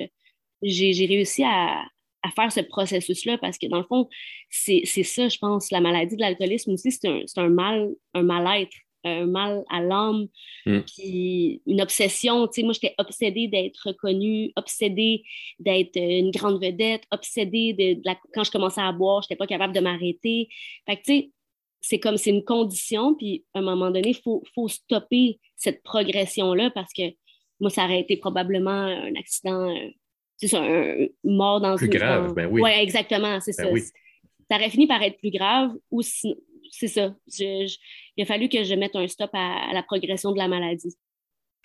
j'ai 0.62 1.06
réussi 1.06 1.44
à, 1.44 1.84
à, 2.22 2.30
faire 2.34 2.50
ce 2.50 2.60
processus-là 2.60 3.38
parce 3.38 3.58
que, 3.58 3.66
dans 3.66 3.78
le 3.78 3.84
fond, 3.84 4.08
c'est 4.50 4.84
ça, 4.84 5.28
je 5.28 5.38
pense, 5.38 5.70
la 5.70 5.80
maladie 5.80 6.16
de 6.16 6.20
l'alcoolisme 6.20 6.72
aussi, 6.72 6.90
c'est 6.90 7.08
un, 7.08 7.22
un, 7.36 7.48
mal, 7.48 7.94
un 8.14 8.22
mal-être 8.22 8.76
un 9.06 9.26
mal 9.26 9.64
à 9.70 9.80
l'âme, 9.80 10.26
mm. 10.66 10.80
puis 10.80 11.62
une 11.66 11.80
obsession. 11.80 12.46
Tu 12.48 12.60
sais, 12.60 12.62
moi, 12.62 12.72
j'étais 12.72 12.94
obsédée 12.98 13.48
d'être 13.48 13.78
reconnue, 13.86 14.52
obsédée 14.56 15.22
d'être 15.58 15.96
une 15.96 16.30
grande 16.30 16.62
vedette, 16.62 17.04
obsédée 17.10 17.72
de, 17.72 18.12
quand 18.34 18.44
je 18.44 18.50
commençais 18.50 18.80
à 18.80 18.92
boire, 18.92 19.22
je 19.22 19.26
n'étais 19.26 19.36
pas 19.36 19.46
capable 19.46 19.74
de 19.74 19.80
m'arrêter. 19.80 20.48
Fait 20.86 20.96
que, 20.96 21.02
tu 21.02 21.12
sais, 21.12 21.30
c'est 21.80 21.98
comme 21.98 22.16
c'est 22.16 22.30
une 22.30 22.44
condition, 22.44 23.14
puis 23.14 23.44
à 23.54 23.60
un 23.60 23.62
moment 23.62 23.90
donné, 23.90 24.10
il 24.10 24.20
faut, 24.22 24.42
faut, 24.54 24.68
stopper 24.68 25.38
cette 25.56 25.82
progression-là 25.82 26.70
parce 26.70 26.92
que 26.92 27.02
moi, 27.60 27.70
ça 27.70 27.84
aurait 27.84 28.00
été 28.00 28.16
probablement 28.16 28.70
un 28.70 29.14
accident, 29.14 29.70
euh, 29.70 29.88
c'est 30.36 30.48
ça, 30.48 30.62
un 30.62 31.06
mort 31.24 31.60
dans 31.60 31.76
plus 31.76 31.88
grave, 31.88 32.34
ben 32.34 32.48
oui. 32.50 32.60
Oui, 32.62 32.70
exactement, 32.70 33.40
c'est 33.40 33.56
ben 33.56 33.76
ça. 33.76 33.86
Ça 34.50 34.56
aurait 34.56 34.70
fini 34.70 34.86
par 34.86 35.02
être 35.02 35.18
plus 35.18 35.30
grave 35.30 35.72
ou 35.90 36.02
c'est 36.02 36.88
ça. 36.88 37.14
il 37.38 38.22
a 38.22 38.24
fallu 38.26 38.48
que 38.48 38.62
je 38.62 38.74
mette 38.74 38.94
un 38.94 39.08
stop 39.08 39.30
à, 39.32 39.70
la 39.72 39.82
progression 39.82 40.32
de 40.32 40.38
la 40.38 40.48
maladie. 40.48 40.94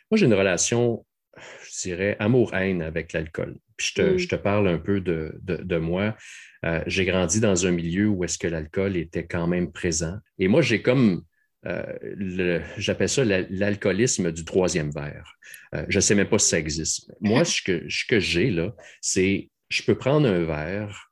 Moi, 0.09 0.17
j'ai 0.17 0.25
une 0.25 0.33
relation, 0.33 1.05
je 1.37 1.89
dirais, 1.89 2.15
amour-haine 2.19 2.81
avec 2.81 3.13
l'alcool. 3.13 3.57
Puis 3.81 3.93
je 3.95 4.01
te, 4.03 4.13
mm. 4.13 4.17
je 4.19 4.27
te, 4.27 4.35
parle 4.35 4.67
un 4.67 4.77
peu 4.77 5.01
de, 5.01 5.39
de, 5.41 5.77
moi. 5.77 6.15
Euh, 6.63 6.83
j'ai 6.85 7.03
grandi 7.03 7.39
dans 7.39 7.65
un 7.65 7.71
milieu 7.71 8.07
où 8.07 8.23
est-ce 8.23 8.37
que 8.37 8.47
l'alcool 8.47 8.95
était 8.95 9.25
quand 9.25 9.47
même 9.47 9.71
présent. 9.71 10.19
Et 10.37 10.47
moi, 10.47 10.61
j'ai 10.61 10.83
comme 10.83 11.23
euh, 11.65 12.59
j'appelle 12.77 13.09
ça 13.09 13.25
l'alcoolisme 13.25 14.31
du 14.31 14.45
troisième 14.45 14.91
verre. 14.91 15.33
Euh, 15.73 15.83
je 15.89 15.97
ne 15.97 16.01
sais 16.01 16.13
même 16.13 16.29
pas 16.29 16.37
si 16.37 16.49
ça 16.49 16.59
existe. 16.59 17.11
Moi, 17.21 17.43
ce 17.43 17.63
que, 17.63 17.89
ce 17.89 18.05
que 18.05 18.19
j'ai 18.19 18.51
là, 18.51 18.75
c'est 19.01 19.49
je 19.69 19.81
peux 19.81 19.95
prendre 19.95 20.27
un 20.27 20.43
verre 20.43 21.07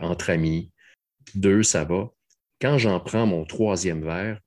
entre 0.00 0.30
amis, 0.30 0.72
deux, 1.34 1.62
ça 1.62 1.84
va. 1.84 2.10
Quand 2.60 2.78
j'en 2.78 3.00
prends 3.00 3.26
mon 3.26 3.44
troisième 3.44 4.02
verre, 4.02 4.40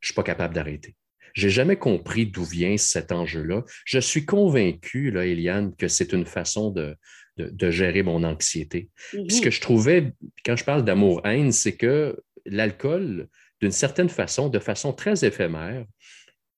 je 0.00 0.06
ne 0.06 0.08
suis 0.08 0.14
pas 0.14 0.22
capable 0.22 0.54
d'arrêter. 0.54 0.96
Je 1.34 1.46
n'ai 1.46 1.52
jamais 1.52 1.76
compris 1.76 2.26
d'où 2.26 2.44
vient 2.44 2.76
cet 2.76 3.12
enjeu-là. 3.12 3.64
Je 3.84 3.98
suis 3.98 4.24
convaincu, 4.24 5.10
là, 5.10 5.26
Eliane, 5.26 5.74
que 5.76 5.88
c'est 5.88 6.12
une 6.12 6.26
façon 6.26 6.70
de, 6.70 6.96
de, 7.36 7.70
gérer 7.70 8.02
mon 8.02 8.24
anxiété. 8.24 8.88
Ce 9.28 9.40
que 9.40 9.50
je 9.50 9.60
trouvais, 9.60 10.12
quand 10.44 10.56
je 10.56 10.64
parle 10.64 10.84
d'amour-haine, 10.84 11.52
c'est 11.52 11.76
que 11.76 12.16
l'alcool, 12.44 13.28
d'une 13.60 13.72
certaine 13.72 14.08
façon, 14.08 14.48
de 14.48 14.58
façon 14.58 14.92
très 14.92 15.24
éphémère, 15.24 15.84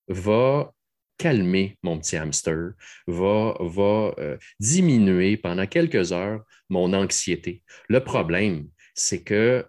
va 0.09 0.73
calmer 1.19 1.77
mon 1.83 1.99
petit 1.99 2.17
hamster, 2.17 2.73
va, 3.07 3.55
va 3.61 4.15
euh, 4.19 4.39
diminuer 4.59 5.37
pendant 5.37 5.67
quelques 5.67 6.13
heures 6.13 6.43
mon 6.71 6.95
anxiété. 6.95 7.63
Le 7.89 8.03
problème, 8.03 8.69
c'est 8.95 9.23
que 9.23 9.65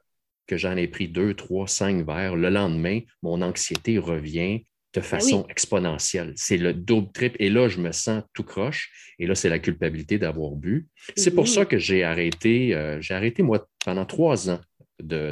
que 0.48 0.58
j'en 0.58 0.75
ai 0.75 0.88
pris 0.89 1.08
deux, 1.08 1.34
trois, 1.34 1.65
cinq 1.65 2.05
verres, 2.05 2.36
le 2.36 2.50
lendemain, 2.50 3.00
mon 3.22 3.41
anxiété 3.41 3.98
revient 3.98 4.65
de 4.93 5.00
ben 5.00 5.05
façon 5.05 5.45
exponentielle. 5.50 6.33
C'est 6.36 6.57
le 6.57 6.74
double 6.74 7.12
trip. 7.13 7.36
Et 7.39 7.50
là, 7.50 7.67
je 7.67 7.79
me 7.79 7.91
sens 7.91 8.24
tout 8.33 8.43
croche. 8.43 8.91
Et 9.19 9.27
là, 9.27 9.36
c'est 9.36 9.50
la 9.50 9.60
culpabilité 9.60 10.17
d'avoir 10.17 10.51
bu. 10.51 10.88
C'est 11.15 11.31
pour 11.31 11.48
ça 11.48 11.65
que 11.65 11.77
j'ai 11.77 12.03
arrêté, 12.03 12.75
euh, 12.75 13.00
j'ai 13.01 13.13
arrêté, 13.13 13.43
moi, 13.43 13.67
pendant 13.86 14.05
trois 14.05 14.50
ans 14.50 14.60
de, 15.01 15.31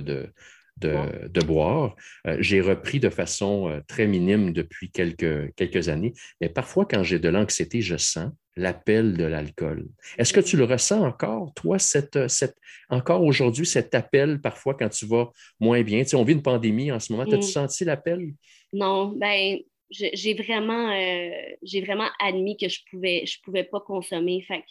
de, 0.79 1.41
boire. 1.41 1.95
Euh, 2.27 2.37
j'ai 2.39 2.61
repris 2.61 2.99
de 2.99 3.09
façon 3.09 3.69
euh, 3.69 3.81
très 3.87 4.07
minime 4.07 4.53
depuis 4.53 4.91
quelques, 4.91 5.53
quelques 5.55 5.89
années. 5.89 6.13
Mais 6.39 6.49
parfois, 6.49 6.85
quand 6.85 7.03
j'ai 7.03 7.19
de 7.19 7.29
l'anxiété, 7.29 7.81
je 7.81 7.97
sens 7.97 8.31
l'appel 8.55 9.15
de 9.15 9.23
l'alcool. 9.23 9.87
Est-ce 10.17 10.33
que 10.33 10.39
tu 10.39 10.57
le 10.57 10.65
ressens 10.65 11.01
encore, 11.01 11.53
toi, 11.53 11.79
cette, 11.79 12.27
cette, 12.27 12.55
encore 12.89 13.23
aujourd'hui, 13.23 13.65
cet 13.65 13.95
appel 13.95 14.41
parfois 14.41 14.75
quand 14.75 14.89
tu 14.89 15.05
vas 15.05 15.29
moins 15.59 15.81
bien? 15.81 16.03
Tu 16.03 16.09
sais, 16.09 16.15
on 16.15 16.23
vit 16.23 16.33
une 16.33 16.41
pandémie 16.41 16.91
en 16.91 16.99
ce 16.99 17.11
moment. 17.11 17.23
As-tu 17.23 17.37
mm. 17.37 17.41
senti 17.41 17.85
l'appel? 17.85 18.33
Non, 18.73 19.07
ben 19.07 19.59
j'ai 19.89 20.33
vraiment, 20.35 20.91
euh, 20.91 21.31
j'ai 21.63 21.81
vraiment 21.81 22.09
admis 22.19 22.57
que 22.57 22.69
je 22.69 22.79
pouvais, 22.89 23.25
je 23.25 23.41
pouvais 23.41 23.63
pas 23.63 23.79
consommer. 23.79 24.41
Fait 24.41 24.63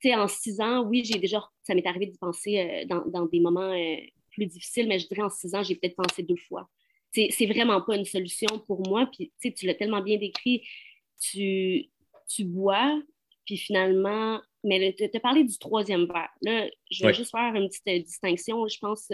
sais, 0.00 0.14
en 0.14 0.28
six 0.28 0.60
ans, 0.60 0.82
oui, 0.84 1.04
j'ai 1.04 1.18
déjà, 1.18 1.48
ça 1.62 1.74
m'est 1.74 1.86
arrivé 1.86 2.06
d'y 2.06 2.18
penser 2.18 2.58
euh, 2.58 2.84
dans, 2.86 3.04
dans, 3.06 3.26
des 3.26 3.40
moments 3.40 3.72
euh, 3.72 3.96
plus 4.30 4.46
difficiles, 4.46 4.88
mais 4.88 4.98
je 4.98 5.08
dirais 5.08 5.22
en 5.22 5.30
six 5.30 5.54
ans, 5.54 5.62
j'ai 5.62 5.74
peut-être 5.76 5.96
pensé 5.96 6.22
deux 6.22 6.36
fois. 6.48 6.68
C'est 7.12 7.46
vraiment 7.46 7.80
pas 7.80 7.96
une 7.96 8.04
solution 8.04 8.58
pour 8.66 8.86
moi. 8.86 9.08
Puis, 9.10 9.32
tu 9.54 9.64
l'as 9.64 9.74
tellement 9.74 10.02
bien 10.02 10.18
décrit. 10.18 10.62
Tu, 11.18 11.86
tu 12.28 12.44
bois, 12.44 13.00
puis 13.46 13.56
finalement, 13.56 14.38
mais 14.62 14.94
tu 14.94 15.04
as 15.04 15.20
parlé 15.20 15.42
du 15.44 15.56
troisième 15.56 16.04
verre. 16.04 16.28
Là, 16.42 16.68
je 16.90 17.06
vais 17.06 17.14
juste 17.14 17.30
faire 17.30 17.54
une 17.54 17.68
petite 17.68 18.04
distinction, 18.04 18.68
je 18.68 18.78
pense, 18.78 19.10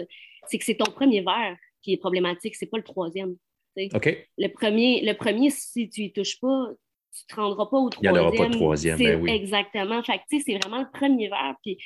c'est 0.49 0.57
que 0.57 0.65
c'est 0.65 0.75
ton 0.75 0.91
premier 0.91 1.21
verre 1.21 1.55
qui 1.81 1.93
est 1.93 1.97
problématique, 1.97 2.55
c'est 2.55 2.65
pas 2.65 2.77
le 2.77 2.83
troisième. 2.83 3.37
Le 3.75 4.47
premier, 4.47 5.01
le 5.03 5.13
premier, 5.13 5.49
si 5.49 5.89
tu 5.89 6.01
y 6.01 6.13
touches 6.13 6.39
pas, 6.39 6.69
tu 7.11 7.25
te 7.25 7.35
rendras 7.35 7.67
pas 7.67 7.77
au 7.77 7.89
troisième. 7.89 8.15
Il 8.15 8.19
n'y 8.19 8.25
en 8.25 8.27
aura 8.27 8.37
pas 8.37 8.47
de 8.47 8.53
troisième, 8.53 8.97
ben 8.97 9.21
oui. 9.21 9.31
Exactement. 9.31 10.01
Fait 10.03 10.21
c'est 10.29 10.57
vraiment 10.57 10.81
le 10.81 10.91
premier 10.91 11.29
verre. 11.29 11.55
Puis 11.63 11.77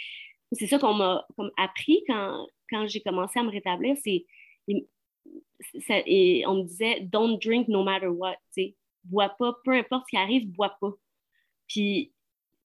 c'est 0.54 0.68
ça 0.68 0.80
qu'on 0.80 0.94
m'a 0.94 1.26
appris 1.58 2.04
quand, 2.08 2.48
quand 2.70 2.88
j'ai 2.88 3.02
commencé 3.02 3.40
à 3.40 3.44
me 3.44 3.52
rétablir, 3.52 3.96
c'est 4.04 4.26
et 5.90 6.44
on 6.46 6.56
me 6.56 6.64
disait 6.64 7.02
don't 7.02 7.40
drink 7.40 7.68
no 7.68 7.84
matter 7.84 8.08
what. 8.08 8.36
Bois 9.04 9.30
pas, 9.30 9.56
peu 9.64 9.72
importe 9.72 10.04
ce 10.06 10.10
qui 10.12 10.18
arrive, 10.18 10.52
bois 10.52 10.76
pas. 10.80 10.92
Puis 11.68 12.14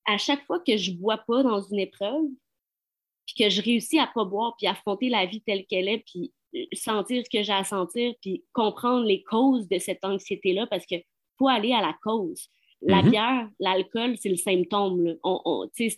à 0.06 0.18
chaque 0.18 0.44
fois 0.46 0.60
que 0.60 0.76
je 0.76 0.92
bois 0.92 1.18
pas 1.18 1.42
dans 1.42 1.60
une 1.60 1.78
épreuve, 1.78 2.24
puis 3.26 3.34
que 3.38 3.48
je 3.48 3.62
réussis 3.62 3.98
à 3.98 4.08
pas 4.08 4.24
boire, 4.24 4.54
puis 4.58 4.66
affronter 4.66 5.08
la 5.08 5.26
vie 5.26 5.40
telle 5.42 5.64
qu'elle 5.66 5.88
est, 5.88 6.04
puis 6.04 6.32
sentir 6.74 7.22
ce 7.24 7.30
que 7.30 7.42
j'ai 7.42 7.52
à 7.52 7.64
sentir, 7.64 8.14
puis 8.20 8.44
comprendre 8.52 9.04
les 9.04 9.22
causes 9.22 9.68
de 9.68 9.78
cette 9.78 10.04
anxiété-là, 10.04 10.66
parce 10.66 10.86
qu'il 10.86 11.02
faut 11.38 11.48
aller 11.48 11.72
à 11.72 11.80
la 11.80 11.96
cause. 12.02 12.48
La 12.84 13.00
mm-hmm. 13.00 13.10
bière, 13.10 13.48
l'alcool, 13.60 14.16
c'est 14.18 14.28
le 14.28 14.36
symptôme. 14.36 15.16
c'est 15.72 15.96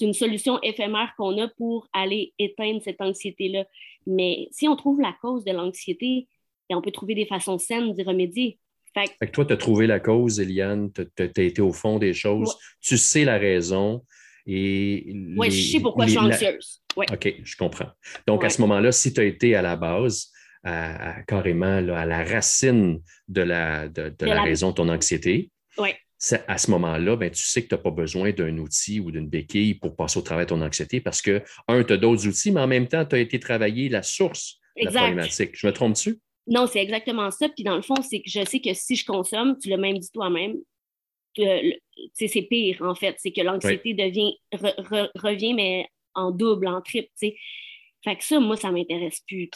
une 0.00 0.12
solution 0.12 0.60
éphémère 0.62 1.12
qu'on 1.16 1.38
a 1.38 1.48
pour 1.48 1.88
aller 1.92 2.32
éteindre 2.38 2.82
cette 2.82 3.00
anxiété-là. 3.00 3.64
Mais 4.06 4.48
si 4.50 4.66
on 4.66 4.74
trouve 4.74 5.00
la 5.00 5.14
cause 5.22 5.44
de 5.44 5.52
l'anxiété, 5.52 6.26
on 6.70 6.82
peut 6.82 6.90
trouver 6.90 7.14
des 7.14 7.26
façons 7.26 7.58
saines 7.58 7.92
d'y 7.92 8.02
remédier. 8.02 8.58
Fait 8.92 9.26
que, 9.26 9.32
toi, 9.32 9.44
tu 9.44 9.52
as 9.52 9.56
trouvé 9.56 9.86
la 9.86 10.00
cause, 10.00 10.40
Eliane, 10.40 10.90
tu 10.92 11.02
as, 11.18 11.42
été 11.42 11.60
au 11.60 11.72
fond 11.72 11.98
des 11.98 12.14
choses, 12.14 12.56
tu 12.80 12.96
sais 12.96 13.24
la 13.24 13.36
raison. 13.36 14.02
Et 14.46 15.12
oui, 15.36 15.50
je 15.50 15.72
sais 15.72 15.80
pourquoi 15.80 16.06
je 16.06 16.12
suis 16.12 16.18
anxieuse. 16.18 16.82
OK, 16.96 17.34
je 17.42 17.56
comprends. 17.56 17.90
Donc, 18.26 18.44
à 18.44 18.50
ce 18.50 18.60
moment-là, 18.62 18.92
si 18.92 19.12
tu 19.12 19.20
as 19.20 19.24
été 19.24 19.54
à 19.54 19.62
la 19.62 19.76
base, 19.76 20.32
carrément 21.26 21.76
à 21.76 22.06
la 22.06 22.24
racine 22.24 23.00
de 23.28 23.42
la, 23.42 23.88
de, 23.88 24.12
la, 24.20 24.42
raison 24.42 24.70
de 24.70 24.74
ton 24.74 24.88
anxiété, 24.88 25.50
à 26.48 26.58
ce 26.58 26.70
moment-là, 26.70 27.16
ben, 27.16 27.30
tu 27.30 27.44
sais 27.44 27.62
que 27.62 27.68
tu 27.68 27.74
n'as 27.74 27.80
pas 27.80 27.90
besoin 27.90 28.32
d'un 28.32 28.56
outil 28.58 29.00
ou 29.00 29.10
d'une 29.10 29.28
béquille 29.28 29.74
pour 29.74 29.94
passer 29.94 30.18
au 30.18 30.22
travail 30.22 30.46
de 30.46 30.50
ton 30.50 30.62
anxiété 30.62 31.00
parce 31.00 31.20
que, 31.20 31.42
un, 31.68 31.84
tu 31.84 31.92
as 31.92 31.96
d'autres 31.98 32.26
outils, 32.26 32.50
mais 32.50 32.60
en 32.60 32.66
même 32.66 32.88
temps, 32.88 33.04
tu 33.04 33.16
as 33.16 33.18
été 33.18 33.38
travailler 33.38 33.88
la 33.88 34.02
source 34.02 34.58
de 34.76 34.86
la 34.86 34.90
problématique. 34.90 35.50
Je 35.54 35.66
me 35.66 35.72
trompe-tu? 35.72 36.18
Non, 36.46 36.66
c'est 36.66 36.80
exactement 36.80 37.30
ça. 37.30 37.48
Puis 37.48 37.64
dans 37.64 37.76
le 37.76 37.82
fond, 37.82 37.96
c'est 38.02 38.20
que 38.20 38.30
je 38.30 38.44
sais 38.44 38.60
que 38.60 38.72
si 38.72 38.96
je 38.96 39.04
consomme, 39.04 39.58
tu 39.60 39.68
l'as 39.68 39.76
même 39.76 39.98
dit 39.98 40.10
toi-même, 40.12 40.56
c'est 42.14 42.42
pire 42.48 42.82
en 42.82 42.94
fait. 42.94 43.16
C'est 43.18 43.32
que 43.32 43.42
l'anxiété 43.42 43.94
devient 43.94 44.36
revient, 44.52 45.54
mais 45.54 45.86
en 46.16 46.30
double, 46.32 46.66
en 46.66 46.80
triple. 46.80 47.10
Fait 47.18 48.16
que 48.16 48.24
ça, 48.24 48.40
moi, 48.40 48.56
ça 48.56 48.70
m'intéresse 48.70 49.20
plus. 49.26 49.50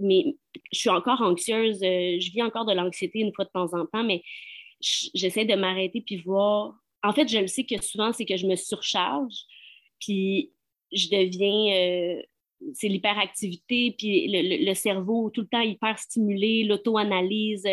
mais 0.00 0.36
je 0.72 0.78
suis 0.78 0.90
encore 0.90 1.20
anxieuse. 1.22 1.82
Euh, 1.82 2.18
je 2.20 2.30
vis 2.30 2.42
encore 2.42 2.66
de 2.66 2.72
l'anxiété 2.72 3.20
une 3.20 3.32
fois 3.34 3.44
de 3.44 3.50
temps 3.50 3.72
en 3.74 3.86
temps, 3.86 4.04
mais 4.04 4.22
j'essaie 4.80 5.44
de 5.44 5.54
m'arrêter 5.54 6.00
puis 6.00 6.16
voir. 6.16 6.74
En 7.02 7.12
fait, 7.12 7.28
je 7.28 7.38
le 7.38 7.46
sais 7.46 7.64
que 7.64 7.82
souvent, 7.82 8.12
c'est 8.12 8.24
que 8.24 8.36
je 8.36 8.46
me 8.46 8.56
surcharge, 8.56 9.34
puis 10.00 10.52
je 10.92 11.08
deviens. 11.08 12.18
Euh, 12.18 12.22
c'est 12.74 12.88
l'hyperactivité, 12.88 13.94
puis 13.96 14.26
le, 14.28 14.74
cerveau 14.74 15.30
tout 15.30 15.42
le 15.42 15.46
temps 15.46 15.60
hyper 15.60 15.96
stimulé, 15.96 16.64
l'auto-analyse, 16.64 17.64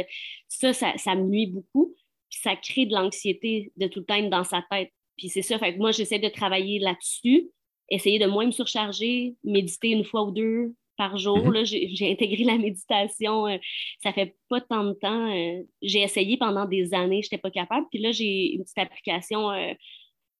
ça, 0.47 0.73
ça, 0.73 1.15
me 1.15 1.23
nuit 1.23 1.47
beaucoup. 1.47 1.95
Puis 2.29 2.39
ça 2.43 2.55
crée 2.55 2.85
de 2.85 2.93
l'anxiété 2.93 3.71
de 3.77 3.87
tout 3.87 4.01
le 4.01 4.05
temps 4.05 4.21
dans 4.29 4.43
sa 4.43 4.63
tête. 4.69 4.91
Puis 5.17 5.29
c'est 5.29 5.41
ça, 5.41 5.57
fait 5.59 5.73
que 5.73 5.79
moi, 5.79 5.91
j'essaie 5.91 6.19
de 6.19 6.29
travailler 6.29 6.79
là-dessus, 6.79 7.49
essayer 7.89 8.19
de 8.19 8.25
moins 8.25 8.45
me 8.45 8.51
surcharger, 8.51 9.35
méditer 9.43 9.89
une 9.89 10.03
fois 10.03 10.23
ou 10.23 10.31
deux 10.31 10.73
par 10.97 11.17
jour. 11.17 11.37
Mm-hmm. 11.37 11.89
J'ai 11.95 12.11
intégré 12.11 12.43
la 12.43 12.57
méditation, 12.57 13.47
euh, 13.47 13.57
ça 14.03 14.13
fait 14.13 14.35
pas 14.49 14.61
tant 14.61 14.83
de 14.83 14.93
temps. 14.93 15.33
Euh, 15.33 15.63
j'ai 15.81 16.01
essayé 16.01 16.37
pendant 16.37 16.65
des 16.65 16.93
années, 16.93 17.21
je 17.21 17.27
n'étais 17.27 17.37
pas 17.37 17.51
capable. 17.51 17.87
Puis 17.91 17.99
là, 17.99 18.11
j'ai 18.11 18.53
une 18.53 18.63
petite 18.63 18.77
application, 18.77 19.51
euh, 19.51 19.73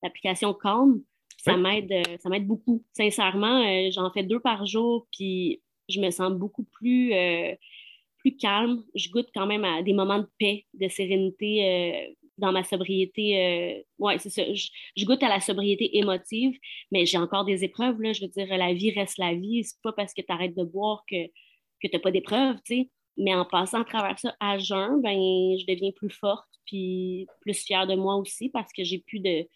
l'application 0.03 0.53
Calm 0.53 1.01
ça 1.37 1.57
m'aide, 1.57 2.47
beaucoup. 2.47 2.83
Sincèrement, 2.93 3.89
j'en 3.91 4.09
fais 4.09 4.23
deux 4.23 4.39
par 4.39 4.65
jour, 4.65 5.05
puis 5.11 5.61
je 5.87 6.01
me 6.01 6.09
sens 6.09 6.33
beaucoup 6.33 6.63
plus, 6.63 7.13
plus 8.17 8.35
calme. 8.35 8.83
Je 8.95 9.11
goûte 9.11 9.29
quand 9.31 9.45
même 9.45 9.63
à 9.63 9.83
des 9.83 9.93
moments 9.93 10.17
de 10.17 10.27
paix, 10.39 10.65
de 10.73 10.87
sérénité 10.87 12.15
dans 12.37 12.51
ma 12.51 12.63
sobriété. 12.63 13.39
Euh, 13.39 13.81
ouais, 13.99 14.17
c'est 14.19 14.29
ça. 14.29 14.43
Je, 14.53 15.05
goûte 15.05 15.23
à 15.23 15.29
la 15.29 15.39
sobriété 15.39 15.97
émotive, 15.97 16.57
mais 16.91 17.05
j'ai 17.05 17.17
encore 17.17 17.45
des 17.45 17.63
épreuves. 17.63 18.01
Là. 18.01 18.13
Je 18.13 18.21
veux 18.21 18.27
dire, 18.27 18.47
la 18.57 18.73
vie 18.73 18.91
reste 18.91 19.17
la 19.17 19.33
vie. 19.33 19.63
C'est 19.63 19.81
pas 19.81 19.93
parce 19.93 20.13
que 20.13 20.21
tu 20.21 20.31
arrêtes 20.31 20.55
de 20.55 20.63
boire 20.63 21.03
que, 21.09 21.27
que 21.27 21.87
tu 21.87 21.91
n'as 21.93 21.99
pas 21.99 22.11
d'épreuves, 22.11 22.57
tu 22.65 22.75
sais. 22.75 22.89
Mais 23.17 23.33
en 23.33 23.45
passant 23.45 23.81
à 23.81 23.85
travers 23.85 24.19
ça 24.19 24.35
à 24.39 24.57
jeun, 24.57 25.01
ben, 25.01 25.13
je 25.13 25.65
deviens 25.65 25.91
plus 25.91 26.09
forte 26.09 26.47
puis 26.65 27.27
plus 27.41 27.53
fière 27.53 27.87
de 27.87 27.95
moi 27.95 28.15
aussi 28.15 28.49
parce 28.49 28.73
que 28.73 28.83
j'ai 28.83 28.99
plus 28.99 29.19
de, 29.19 29.47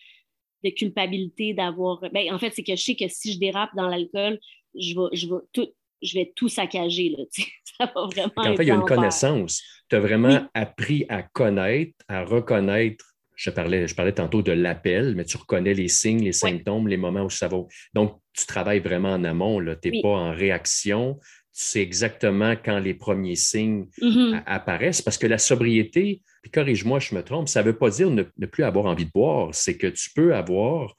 de 0.63 0.69
culpabilité 0.69 1.53
d'avoir. 1.53 1.99
Ben, 2.11 2.33
en 2.33 2.39
fait, 2.39 2.51
c'est 2.51 2.63
que 2.63 2.75
je 2.75 2.81
sais 2.81 2.95
que 2.95 3.07
si 3.09 3.33
je 3.33 3.39
dérape 3.39 3.75
dans 3.75 3.87
l'alcool, 3.87 4.39
je 4.75 4.93
vais, 4.93 5.15
je 5.15 5.27
vais 5.27 5.41
tout, 5.51 5.67
je 6.01 6.13
vais 6.13 6.31
tout 6.35 6.49
saccager. 6.49 7.15
Là, 7.17 7.23
ça 7.79 7.91
va 7.93 8.07
vraiment. 8.07 8.31
En 8.35 8.55
fait, 8.55 8.63
il 8.63 8.67
y 8.67 8.71
a 8.71 8.75
une 8.75 8.85
connaissance. 8.85 9.61
Tu 9.89 9.95
as 9.95 9.99
vraiment 9.99 10.47
appris 10.53 11.05
à 11.09 11.23
connaître, 11.23 11.93
à 12.07 12.23
reconnaître. 12.23 13.05
Je 13.35 13.49
parlais, 13.49 13.87
je 13.87 13.95
parlais 13.95 14.11
tantôt 14.11 14.41
de 14.41 14.51
l'appel, 14.51 15.15
mais 15.15 15.23
tu 15.23 15.37
reconnais 15.37 15.73
les 15.73 15.87
signes, 15.87 16.23
les 16.23 16.33
symptômes, 16.33 16.89
les 16.89 16.97
moments 16.97 17.23
où 17.23 17.29
ça 17.29 17.47
va. 17.47 17.63
Donc, 17.93 18.19
tu 18.33 18.45
travailles 18.45 18.81
vraiment 18.81 19.13
en 19.13 19.23
amont. 19.23 19.63
Tu 19.81 19.91
n'es 19.91 20.01
pas 20.01 20.09
en 20.09 20.31
réaction. 20.31 21.17
Tu 21.55 21.63
sais 21.63 21.81
exactement 21.81 22.55
quand 22.63 22.79
les 22.79 22.93
premiers 22.93 23.35
signes 23.35 23.87
mm-hmm. 24.01 24.43
apparaissent. 24.45 25.01
Parce 25.01 25.17
que 25.17 25.25
la 25.25 25.37
sobriété, 25.37 26.21
puis 26.41 26.51
corrige-moi, 26.51 26.99
je 26.99 27.15
me 27.15 27.23
trompe, 27.23 27.47
ça 27.47 27.61
ne 27.61 27.67
veut 27.67 27.77
pas 27.77 27.89
dire 27.89 28.09
ne, 28.09 28.23
plus 28.23 28.65
avoir 28.65 28.85
envie 28.85 29.05
de 29.05 29.11
boire. 29.11 29.49
C'est 29.53 29.77
que 29.77 29.87
tu 29.87 30.09
peux 30.13 30.35
avoir 30.35 30.93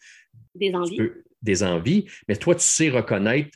des 0.54 0.75
envies. 0.75 0.99
des 1.42 1.62
envies, 1.62 2.07
mais 2.26 2.37
toi, 2.37 2.54
tu 2.54 2.64
sais 2.64 2.88
reconnaître 2.88 3.50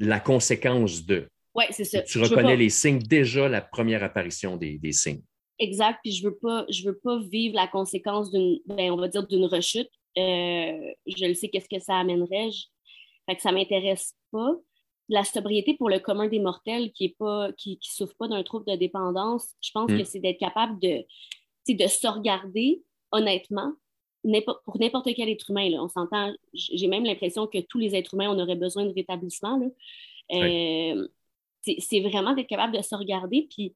la 0.00 0.18
conséquence 0.18 1.04
de. 1.04 1.28
Oui, 1.54 1.64
c'est 1.70 1.84
ça. 1.84 2.02
Tu 2.02 2.18
reconnais 2.18 2.56
les 2.56 2.70
signes 2.70 2.98
déjà 2.98 3.48
la 3.48 3.60
première 3.60 4.02
apparition 4.02 4.56
des, 4.56 4.80
signes. 4.92 5.22
Exact. 5.58 5.98
Puis 6.02 6.12
je 6.12 6.24
veux 6.24 6.36
pas, 6.36 6.64
je 6.70 6.84
veux 6.84 6.98
pas 6.98 7.18
vivre 7.18 7.54
la 7.54 7.68
conséquence 7.68 8.30
d'une, 8.30 8.58
ben, 8.66 8.90
on 8.90 8.96
va 8.96 9.08
dire 9.08 9.26
d'une 9.26 9.44
rechute. 9.44 9.90
Euh, 10.18 10.92
je 11.06 11.26
le 11.26 11.34
sais 11.34 11.48
qu'est-ce 11.48 11.68
que 11.68 11.82
ça 11.82 11.96
amènerait. 11.96 12.50
Je... 12.50 12.64
Fait 13.28 13.36
que 13.36 13.42
ça 13.42 13.52
m'intéresse 13.52 14.14
pas. 14.32 14.54
La 15.08 15.24
sobriété 15.24 15.74
pour 15.74 15.90
le 15.90 15.98
commun 15.98 16.28
des 16.28 16.38
mortels 16.38 16.92
qui 16.92 17.06
est 17.06 17.16
pas, 17.18 17.50
qui, 17.56 17.78
qui 17.78 17.92
souffre 17.92 18.14
pas 18.16 18.28
d'un 18.28 18.42
trouble 18.42 18.64
de 18.66 18.76
dépendance, 18.76 19.48
je 19.60 19.70
pense 19.72 19.90
hmm. 19.90 19.98
que 19.98 20.04
c'est 20.04 20.20
d'être 20.20 20.38
capable 20.38 20.80
de, 20.80 21.04
de 21.68 21.86
se 21.88 22.06
regarder 22.06 22.82
honnêtement, 23.12 23.72
pour 24.64 24.78
n'importe 24.78 25.08
quel 25.14 25.28
être 25.28 25.50
humain. 25.50 25.68
Là, 25.70 25.82
on 25.82 25.88
s'entend, 25.88 26.32
j'ai 26.52 26.86
même 26.86 27.04
l'impression 27.04 27.46
que 27.46 27.58
tous 27.58 27.78
les 27.78 27.94
êtres 27.94 28.14
humains, 28.14 28.30
on 28.30 28.38
aurait 28.38 28.56
besoin 28.56 28.84
de 28.84 28.92
rétablissement. 28.92 29.56
Là. 29.58 29.66
Euh, 30.32 31.08
c'est 31.62 32.00
vraiment 32.00 32.34
d'être 32.34 32.48
capable 32.48 32.76
de 32.76 32.82
se 32.82 32.94
regarder. 32.94 33.46
Puis 33.50 33.74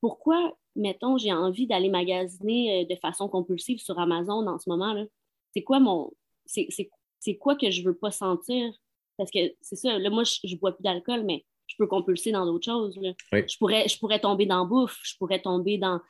pourquoi, 0.00 0.56
mettons, 0.74 1.18
j'ai 1.18 1.32
envie 1.32 1.66
d'aller 1.66 1.88
magasiner 1.88 2.82
euh, 2.82 2.84
de 2.84 2.98
façon 3.00 3.28
compulsive 3.28 3.78
sur 3.78 3.98
Amazon 3.98 4.46
en 4.46 4.58
ce 4.58 4.68
moment? 4.68 4.94
C'est 5.54 5.62
quoi 5.62 5.80
mon. 5.80 6.12
C'est 6.44 7.36
quoi 7.38 7.56
que 7.56 7.70
je 7.70 7.82
veux 7.82 7.96
pas 7.96 8.12
sentir? 8.12 8.72
Parce 9.16 9.30
que 9.30 9.38
c'est 9.60 9.76
ça, 9.76 9.98
là, 9.98 10.10
moi, 10.10 10.22
je, 10.24 10.38
ne 10.44 10.58
bois 10.58 10.72
plus 10.72 10.82
d'alcool, 10.82 11.24
mais 11.24 11.44
je 11.66 11.74
peux 11.76 11.86
compulser 11.86 12.30
dans 12.30 12.44
d'autres 12.44 12.66
choses. 12.66 12.98
Je, 13.32 13.58
pourrais, 13.58 13.88
je 13.88 13.98
pourrais 13.98 14.20
tomber 14.20 14.46
dans 14.46 14.66
bouffe, 14.66 15.00
je 15.02 15.16
pourrais 15.16 15.40
tomber 15.40 15.78
dans, 15.78 16.00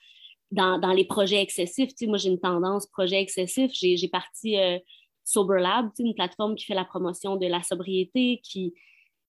dans, 0.51 0.93
les 0.93 1.05
projets 1.05 1.43
excessifs. 1.43 1.95
Tu 1.95 2.07
moi, 2.07 2.19
j'ai 2.19 2.29
une 2.29 2.41
tendance 2.41 2.87
projet 2.87 3.21
excessif. 3.21 3.73
J'ai 3.73 4.09
parti 4.09 4.57
euh, 4.59 4.79
Sober 5.25 5.61
Lab, 5.61 5.91
tu 5.97 6.03
une 6.03 6.15
plateforme 6.15 6.55
qui 6.55 6.65
fait 6.65 6.75
la 6.75 6.85
promotion 6.85 7.37
de 7.37 7.47
la 7.47 7.63
sobriété, 7.63 8.41
qui, 8.45 8.75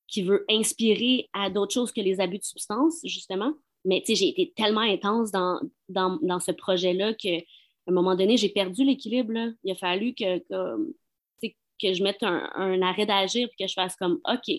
qui 0.07 0.21
veut 0.21 0.45
inspirer 0.49 1.27
à 1.33 1.49
d'autres 1.49 1.73
choses 1.73 1.91
que 1.91 2.01
les 2.01 2.19
abus 2.19 2.37
de 2.37 2.43
substances, 2.43 2.99
justement. 3.03 3.53
Mais 3.83 4.01
tu 4.01 4.07
sais, 4.07 4.15
j'ai 4.15 4.29
été 4.29 4.53
tellement 4.55 4.81
intense 4.81 5.31
dans, 5.31 5.59
dans, 5.89 6.19
dans 6.21 6.39
ce 6.39 6.51
projet-là 6.51 7.13
qu'à 7.13 7.37
un 7.87 7.91
moment 7.91 8.15
donné, 8.15 8.37
j'ai 8.37 8.49
perdu 8.49 8.83
l'équilibre. 8.83 9.53
Il 9.63 9.71
a 9.71 9.75
fallu 9.75 10.13
que, 10.13 10.39
que, 10.39 11.47
que 11.81 11.93
je 11.93 12.03
mette 12.03 12.21
un, 12.21 12.49
un 12.55 12.81
arrêt 12.81 13.05
d'agir 13.05 13.47
et 13.47 13.63
que 13.63 13.67
je 13.67 13.73
fasse 13.73 13.95
comme 13.95 14.19
OK. 14.29 14.53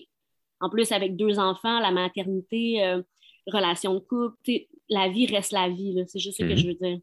En 0.61 0.69
plus, 0.69 0.91
avec 0.91 1.15
deux 1.15 1.39
enfants, 1.39 1.79
la 1.79 1.91
maternité, 1.91 2.83
euh, 2.83 3.01
relation 3.49 3.93
de 3.93 3.99
couple, 3.99 4.37
la 4.89 5.09
vie 5.09 5.27
reste 5.27 5.51
la 5.51 5.69
vie. 5.69 6.03
C'est 6.07 6.19
juste 6.19 6.37
ce 6.37 6.43
que 6.43 6.49
mhm. 6.49 6.57
je 6.57 6.67
veux 6.67 6.75
dire. 6.75 6.99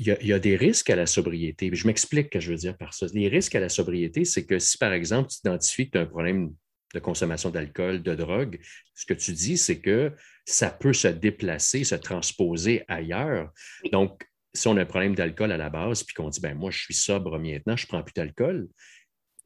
Il 0.00 0.06
y, 0.06 0.32
a, 0.32 0.38
des 0.38 0.54
risques 0.54 0.90
à 0.90 0.96
la 0.96 1.06
sobriété. 1.06 1.70
Je 1.72 1.84
m'explique 1.84 2.26
ce 2.26 2.30
que 2.30 2.40
je 2.40 2.50
veux 2.50 2.56
dire 2.56 2.76
par 2.76 2.94
ça. 2.94 3.06
Les 3.14 3.26
risques 3.26 3.56
à 3.56 3.60
la 3.60 3.68
sobriété, 3.68 4.24
c'est 4.24 4.46
que 4.46 4.60
si, 4.60 4.78
par 4.78 4.92
exemple, 4.92 5.28
tu 5.28 5.38
identifies 5.44 5.86
que 5.86 5.92
tu 5.92 5.98
as 5.98 6.02
un 6.02 6.06
problème 6.06 6.54
de 6.94 7.00
consommation 7.00 7.50
d'alcool, 7.50 8.00
de 8.00 8.14
drogue, 8.14 8.60
ce 8.94 9.06
que 9.06 9.14
tu 9.14 9.32
dis, 9.32 9.58
c'est 9.58 9.80
que 9.80 10.12
ça 10.44 10.70
peut 10.70 10.92
se 10.92 11.08
déplacer, 11.08 11.82
se 11.82 11.96
transposer 11.96 12.84
ailleurs. 12.86 13.50
Donc, 13.90 14.24
si 14.54 14.68
on 14.68 14.76
a 14.76 14.82
un 14.82 14.86
problème 14.86 15.16
d'alcool 15.16 15.50
à 15.50 15.56
la 15.56 15.68
base, 15.68 16.04
puis 16.04 16.14
qu'on 16.14 16.28
dit, 16.28 16.40
ben 16.40 16.54
moi, 16.54 16.70
je 16.70 16.78
suis 16.78 16.94
sobre 16.94 17.38
maintenant, 17.38 17.76
je 17.76 17.84
ne 17.84 17.88
prends 17.88 18.02
plus 18.04 18.14
d'alcool, 18.14 18.68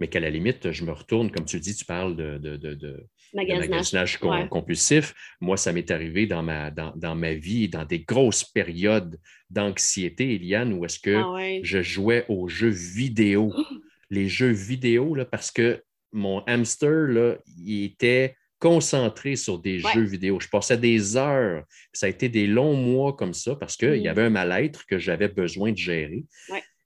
mais 0.00 0.08
qu'à 0.08 0.20
la 0.20 0.30
limite, 0.30 0.70
je 0.70 0.84
me 0.84 0.92
retourne, 0.92 1.30
comme 1.30 1.44
tu 1.44 1.60
dis, 1.60 1.74
tu 1.74 1.84
parles 1.84 2.16
de, 2.16 3.08
magasinage, 3.34 4.18
compulsif. 4.50 5.14
Moi, 5.40 5.56
ça 5.56 5.72
m'est 5.72 5.90
arrivé 5.90 6.26
dans 6.26 6.42
ma, 6.42 6.70
dans, 6.70 7.14
ma 7.14 7.34
vie, 7.34 7.68
dans 7.68 7.84
des 7.84 8.00
grosses 8.00 8.44
périodes 8.44 9.18
d'anxiété, 9.50 10.34
Eliane, 10.34 10.72
où 10.72 10.84
est-ce 10.84 10.98
que 10.98 11.16
ah 11.16 11.60
je 11.62 11.82
jouais 11.82 12.24
aux 12.28 12.48
jeux 12.48 12.68
vidéo. 12.68 13.52
Les 14.10 14.28
jeux 14.28 14.50
vidéo, 14.50 15.14
là, 15.14 15.24
parce 15.24 15.50
que 15.50 15.82
mon 16.12 16.40
hamster, 16.46 17.08
là, 17.08 17.36
il 17.56 17.84
était 17.84 18.36
concentré 18.58 19.34
sur 19.34 19.58
des 19.58 19.80
jeux 19.80 20.04
vidéo. 20.04 20.38
Je 20.38 20.48
passais 20.48 20.76
des 20.76 21.16
heures. 21.16 21.64
Ça 21.92 22.06
a 22.06 22.08
été 22.08 22.28
des 22.28 22.46
longs 22.46 22.76
mois 22.76 23.14
comme 23.14 23.34
ça 23.34 23.56
parce 23.56 23.76
qu'il 23.76 23.96
y 23.96 24.04
mm. 24.04 24.10
avait 24.10 24.22
un 24.22 24.30
mal-être 24.30 24.86
que 24.86 24.98
j'avais 24.98 25.26
besoin 25.26 25.72
de 25.72 25.78
gérer. 25.78 26.24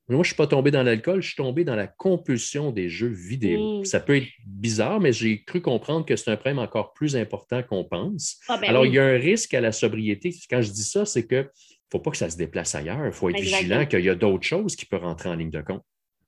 Moi, 0.08 0.18
je 0.18 0.20
ne 0.20 0.24
suis 0.24 0.36
pas 0.36 0.46
tombé 0.46 0.70
dans 0.70 0.84
l'alcool, 0.84 1.20
je 1.20 1.28
suis 1.28 1.36
tombé 1.36 1.64
dans 1.64 1.74
la 1.74 1.88
compulsion 1.88 2.70
des 2.70 2.88
jeux 2.88 3.08
vidéo. 3.08 3.80
Mm. 3.80 3.84
Ça 3.84 3.98
peut 3.98 4.16
être 4.16 4.28
bizarre, 4.46 5.00
mais 5.00 5.12
j'ai 5.12 5.42
cru 5.42 5.60
comprendre 5.60 6.06
que 6.06 6.14
c'est 6.14 6.30
un 6.30 6.36
problème 6.36 6.60
encore 6.60 6.92
plus 6.92 7.16
important 7.16 7.62
qu'on 7.64 7.82
pense. 7.82 8.38
Ah, 8.48 8.56
ben 8.56 8.68
Alors, 8.68 8.86
il 8.86 8.94
y 8.94 9.00
a 9.00 9.04
un 9.04 9.18
risque 9.18 9.52
à 9.54 9.60
la 9.60 9.72
sobriété. 9.72 10.32
Quand 10.48 10.62
je 10.62 10.70
dis 10.70 10.84
ça, 10.84 11.04
c'est 11.04 11.26
que 11.26 11.36
ne 11.36 11.48
faut 11.90 11.98
pas 11.98 12.12
que 12.12 12.16
ça 12.16 12.30
se 12.30 12.36
déplace 12.36 12.76
ailleurs. 12.76 13.04
Il 13.04 13.12
faut 13.12 13.30
être 13.30 13.40
vigilant 13.40 13.84
qu'il 13.84 14.04
y 14.04 14.08
a 14.08 14.14
d'autres 14.14 14.46
choses 14.46 14.76
qui 14.76 14.86
peuvent 14.86 15.02
rentrer 15.02 15.28
en 15.28 15.34
ligne 15.34 15.50
de 15.50 15.60
compte. 15.60 15.82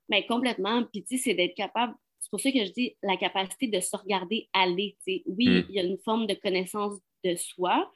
Mais 0.09 0.25
ben, 0.27 0.35
complètement. 0.35 0.83
Puis, 0.91 1.03
tu 1.03 1.15
sais, 1.15 1.23
c'est 1.23 1.33
d'être 1.33 1.55
capable. 1.55 1.93
C'est 2.19 2.29
pour 2.31 2.41
ça 2.41 2.51
que 2.51 2.65
je 2.65 2.71
dis 2.73 2.97
la 3.01 3.15
capacité 3.15 3.67
de 3.67 3.79
se 3.79 3.95
regarder 3.95 4.49
aller. 4.51 4.97
Oui, 5.25 5.47
mm. 5.47 5.65
il 5.69 5.75
y 5.75 5.79
a 5.79 5.83
une 5.83 5.99
forme 5.99 6.27
de 6.27 6.33
connaissance 6.33 6.99
de 7.23 7.35
soi, 7.35 7.89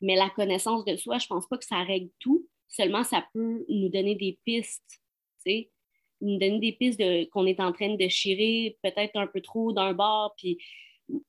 mais 0.00 0.16
la 0.16 0.30
connaissance 0.30 0.86
de 0.86 0.96
soi, 0.96 1.18
je 1.18 1.26
ne 1.26 1.28
pense 1.28 1.46
pas 1.46 1.58
que 1.58 1.64
ça 1.66 1.82
règle 1.82 2.08
tout. 2.20 2.46
Seulement, 2.68 3.04
ça 3.04 3.22
peut 3.34 3.66
nous 3.68 3.90
donner 3.90 4.14
des 4.14 4.38
pistes 4.46 5.02
nous 6.20 6.38
donner 6.38 6.58
des 6.58 6.72
pistes 6.72 7.02
qu'on 7.30 7.46
est 7.46 7.60
en 7.60 7.72
train 7.72 7.94
de 7.94 8.08
chirer 8.08 8.78
peut-être 8.82 9.16
un 9.16 9.26
peu 9.26 9.40
trop 9.40 9.72
d'un 9.72 9.92
bord. 9.92 10.34
Puis 10.36 10.58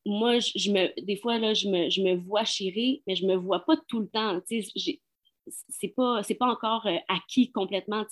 moi, 0.05 0.39
je, 0.39 0.71
me, 0.71 1.01
des 1.01 1.17
fois, 1.17 1.37
là, 1.37 1.53
je, 1.53 1.67
me, 1.67 1.89
je 1.89 2.01
me 2.01 2.15
vois 2.15 2.43
chirer, 2.43 3.03
mais 3.05 3.15
je 3.15 3.25
ne 3.25 3.33
me 3.33 3.35
vois 3.35 3.59
pas 3.65 3.75
tout 3.87 3.99
le 3.99 4.07
temps. 4.07 4.39
C'est 5.69 5.89
pas, 5.89 6.21
pas 6.23 6.47
encore 6.47 6.85
euh, 6.87 6.97
acquis 7.07 7.51
complètement. 7.51 8.05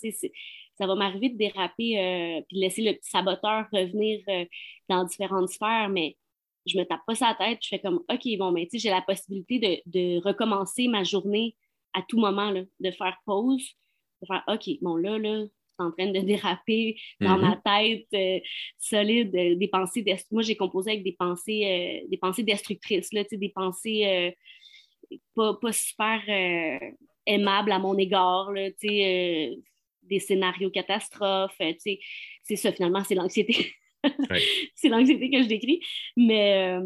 Ça 0.77 0.87
va 0.87 0.95
m'arriver 0.95 1.29
de 1.29 1.37
déraper 1.37 1.99
euh, 1.99 2.41
puis 2.47 2.57
laisser 2.57 2.83
le 2.83 2.93
petit 2.93 3.09
saboteur 3.09 3.65
revenir 3.71 4.21
euh, 4.29 4.45
dans 4.89 5.03
différentes 5.05 5.49
sphères, 5.49 5.89
mais 5.89 6.17
je 6.65 6.77
me 6.77 6.83
tape 6.83 7.01
pas 7.05 7.15
sa 7.15 7.33
tête. 7.35 7.59
Je 7.61 7.69
fais 7.69 7.79
comme 7.79 8.03
OK, 8.09 8.37
bon, 8.37 8.51
mais 8.51 8.67
j'ai 8.71 8.89
la 8.89 9.01
possibilité 9.01 9.59
de, 9.59 9.81
de, 9.85 10.21
recommencer 10.23 10.87
ma 10.87 11.03
journée 11.03 11.55
à 11.93 12.01
tout 12.07 12.19
moment, 12.19 12.51
là, 12.51 12.63
de 12.79 12.91
faire 12.91 13.17
pause, 13.25 13.63
de 14.21 14.27
faire 14.27 14.43
OK, 14.47 14.69
bon, 14.81 14.97
là, 14.97 15.17
là, 15.17 15.45
en 15.77 15.91
train 15.91 16.11
de 16.11 16.19
déraper 16.19 16.97
dans 17.19 17.37
ma 17.37 17.55
mm-hmm. 17.55 18.07
tête 18.07 18.07
euh, 18.13 18.39
solide, 18.77 19.35
euh, 19.35 19.55
des 19.55 19.67
pensées. 19.67 20.03
Moi, 20.31 20.41
j'ai 20.43 20.55
composé 20.55 20.91
avec 20.91 21.03
des 21.03 21.13
pensées, 21.13 22.01
euh, 22.03 22.07
des 22.09 22.17
pensées 22.17 22.43
destructrices, 22.43 23.11
là, 23.13 23.23
des 23.29 23.49
pensées 23.49 24.35
pas, 25.35 25.53
pas, 25.61 25.71
super 25.71 26.21
aimables 27.25 27.71
à 27.71 27.79
mon 27.79 27.97
égard, 27.97 28.51
là, 28.51 28.69
des 28.81 30.19
scénarios 30.19 30.71
catastrophes. 30.71 31.59
c'est 31.79 32.55
ça, 32.55 32.71
finalement, 32.71 33.03
c'est 33.03 33.15
l'anxiété. 33.15 33.73
c'est 34.75 34.89
l'anxiété 34.89 35.29
que 35.29 35.43
je 35.43 35.47
décris. 35.47 35.81
Mais. 36.15 36.77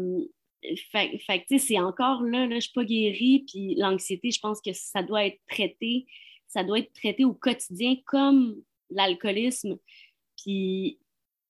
Fait, 0.92 1.18
fait 1.26 1.58
c'est 1.58 1.78
encore 1.78 2.22
là, 2.22 2.40
là 2.40 2.50
je 2.50 2.54
ne 2.56 2.60
suis 2.60 2.72
pas 2.74 2.84
guérie, 2.84 3.46
puis 3.50 3.76
l'anxiété, 3.76 4.30
je 4.30 4.40
pense 4.40 4.60
que 4.60 4.74
ça 4.74 5.02
doit 5.02 5.24
être 5.24 5.40
traité, 5.48 6.04
ça 6.48 6.64
doit 6.64 6.80
être 6.80 6.92
traité 6.92 7.24
au 7.24 7.32
quotidien 7.32 7.96
comme 8.04 8.62
l'alcoolisme. 8.90 9.76
Puis 10.36 10.98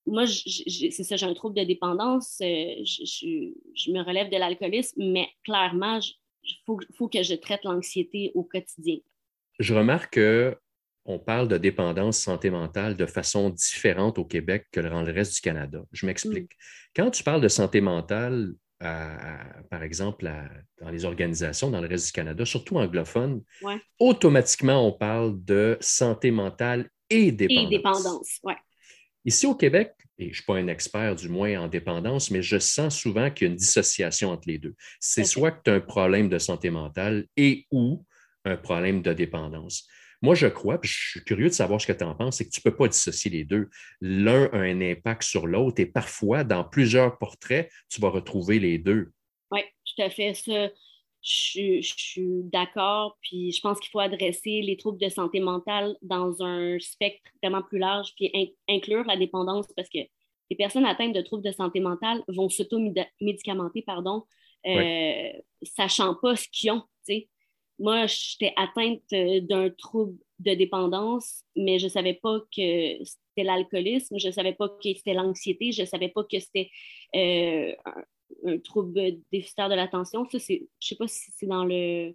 moi, 0.07 0.27
c'est 0.27 1.05
ça, 1.05 1.17
j'ai 1.17 1.27
un 1.27 1.35
trouble 1.35 1.57
de 1.57 1.65
dépendance. 1.65 2.39
Euh, 2.43 2.75
je, 2.85 3.91
me 3.91 4.03
relève 4.05 4.31
de 4.31 4.37
l'alcoolisme, 4.37 5.03
mais 5.13 5.29
clairement, 5.45 6.01
il 6.43 6.57
faut, 6.67 7.09
que 7.09 7.23
je 7.23 7.35
traite 7.35 7.65
l'anxiété 7.65 8.33
au 8.35 8.43
quotidien. 8.43 8.97
Je 9.59 9.75
remarque 9.75 10.19
qu'on 10.19 11.19
parle 11.19 11.49
de 11.49 11.59
dépendance 11.59 12.19
santé 12.19 12.51
mentale 12.51 12.97
de 12.97 13.07
façon 13.07 13.51
différente 13.51 14.19
au 14.19 14.25
Québec 14.25 14.67
que 14.73 14.81
dans 14.81 15.03
le 15.03 15.13
reste 15.13 15.35
du 15.35 15.41
Canada. 15.41 15.85
Je 15.93 16.07
m'explique. 16.07 16.53
Mm. 16.53 16.93
Quand 16.97 17.11
tu 17.11 17.23
parles 17.23 17.43
de 17.43 17.49
santé 17.49 17.81
mentale, 17.81 18.55
par 18.81 19.83
exemple, 19.83 20.31
dans 20.81 20.89
les 20.89 21.05
organisations, 21.05 21.71
dans 21.71 21.83
le 21.83 21.89
reste 21.89 22.07
du 22.07 22.13
Canada, 22.13 22.47
surtout 22.47 22.79
anglophone, 22.79 23.43
automatiquement, 23.99 24.87
on 24.87 24.93
parle 24.93 25.45
de 25.45 25.77
santé 25.81 26.31
mentale 26.31 26.89
et 27.11 27.33
dépendance. 27.33 27.65
Et 27.65 27.77
dépendance, 27.77 28.39
oui. 28.45 28.55
Ici 29.27 29.47
au 29.47 29.55
Québec, 29.55 29.93
et 30.19 30.25
je 30.25 30.29
ne 30.29 30.35
suis 30.35 30.45
pas 30.45 30.57
un 30.57 30.69
expert 30.69 31.15
du 31.15 31.29
moins 31.29 31.61
en 31.61 31.69
dépendance, 31.69 32.31
mais 32.31 32.43
je 32.43 32.59
sens 32.59 32.99
souvent 32.99 33.31
qu'il 33.31 33.47
y 33.47 33.51
a 33.51 33.53
une 33.53 33.59
dissociation 33.59 34.31
entre 34.31 34.49
les 34.49 34.59
deux. 34.59 34.75
C'est 34.99 35.25
soit 35.25 35.51
que 35.51 35.63
tu 35.65 35.71
as 35.71 35.75
un 35.75 35.81
problème 35.81 36.29
de 36.29 36.39
santé 36.39 36.71
mentale 36.71 37.27
et 37.37 37.67
ou 37.71 38.05
un 38.45 38.57
problème 38.57 39.03
de 39.03 39.13
dépendance. 39.13 39.87
Moi, 40.23 40.35
je 40.35 40.47
crois, 40.47 40.79
puis 40.79 40.91
je 40.91 41.11
suis 41.11 41.25
curieux 41.25 41.49
de 41.49 41.55
savoir 41.55 41.81
ce 41.81 41.87
que 41.87 41.93
tu 41.93 42.05
en 42.05 42.15
penses, 42.15 42.37
c'est 42.37 42.45
que 42.47 42.51
tu 42.51 42.61
ne 42.65 42.71
peux 42.71 42.77
pas 42.77 42.89
dissocier 42.89 43.31
les 43.31 43.45
deux. 43.45 43.71
L'un 44.01 44.47
a 44.53 44.59
un 44.59 44.81
impact 44.81 45.23
sur 45.23 45.47
l'autre 45.47 45.81
et 45.81 45.87
parfois, 45.87 46.45
dans 46.45 46.65
plusieurs 46.65 47.19
portraits, 47.19 47.71
tu 47.89 48.01
vas 48.01 48.11
retrouver 48.11 48.59
les 48.59 48.79
deux. 48.79 49.13
Oui, 49.51 49.61
tout 49.85 50.03
à 50.03 50.11
fait. 50.11 50.35
Ça, 50.35 50.69
je, 51.23 51.81
suis 51.83 52.43
d'accord. 52.45 53.19
Puis 53.23 53.53
je 53.53 53.61
pense 53.61 53.79
qu'il 53.81 53.91
faut 53.91 54.01
adresser 54.01 54.63
les 54.63 54.77
troubles 54.77 55.01
de 55.01 55.09
santé 55.09 55.41
mentale 55.41 55.97
dans 56.03 56.43
un 56.43 56.79
spectre 56.79 57.31
vraiment 57.43 57.63
plus 57.63 57.79
large, 57.79 58.15
puis 58.17 58.31
inclure 58.69 59.05
la 59.05 59.17
dépendance 59.17 59.67
parce 59.77 59.89
que 59.89 59.99
les 60.51 60.57
personnes 60.57 60.87
atteintes 60.87 61.15
de 61.15 61.21
troubles 61.21 61.45
de 61.45 61.53
santé 61.53 61.81
mentale 61.81 62.23
vont 62.29 62.49
s'auto-médicamenter, 62.49 63.83
pardon, 63.83 64.25
euh, 64.67 65.33
sachant 65.63 66.15
pas 66.17 66.37
ce 66.37 66.49
qu'ils 66.51 66.73
ont. 66.73 66.83
Moi, 67.79 68.07
j'étais 68.07 68.53
atteinte 68.57 69.01
euh, 69.15 69.41
d'un 69.41 69.71
trouble 69.71 70.19
de 70.39 70.53
dépendance, 70.55 71.45
mais 71.57 71.79
je 71.79 71.87
ne 71.87 71.91
savais 71.91 72.15
pas 72.15 72.41
que 72.55 72.99
c'était 73.05 73.45
l'alcoolisme, 73.45 74.19
je 74.19 74.27
ne 74.27 74.33
savais 74.33 74.53
pas 74.53 74.69
que 74.69 74.95
c'était 74.95 75.15
l'anxiété, 75.15 75.73
je 75.73 75.83
ne 75.83 75.87
savais 75.87 76.09
pas 76.09 76.23
que 76.25 76.39
c'était 76.39 76.71
euh, 77.17 77.73
un, 78.45 78.59
trouble 78.59 79.01
déficitaire 79.33 79.69
de 79.69 79.75
l'attention. 79.75 80.29
Ça, 80.31 80.39
c'est, 80.39 80.69
je 80.81 80.87
ne 80.87 80.89
sais 80.89 80.97
pas 80.97 81.09
si 81.09 81.31
c'est 81.33 81.47
dans 81.47 81.65
le. 81.65 82.13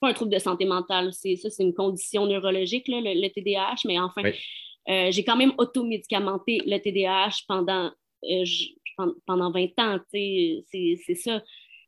Pas 0.00 0.08
un 0.10 0.12
trouble 0.12 0.32
de 0.32 0.38
santé 0.38 0.66
mentale, 0.66 1.12
c'est 1.12 1.36
ça, 1.36 1.48
c'est 1.48 1.62
une 1.62 1.74
condition 1.74 2.26
neurologique, 2.26 2.86
le, 2.88 3.00
le, 3.00 3.28
TDAH, 3.28 3.86
mais 3.86 3.98
enfin, 3.98 4.22
euh, 4.24 5.10
j'ai 5.10 5.24
quand 5.24 5.36
même 5.36 5.54
automédicamenté 5.56 6.60
le 6.66 6.78
TDAH 6.78 7.44
pendant, 7.48 7.90
pendant 9.26 9.50
20 9.50 9.68
ans, 9.78 9.98
c'est, 10.10 10.64
c'est 10.70 11.14
ça. 11.14 11.42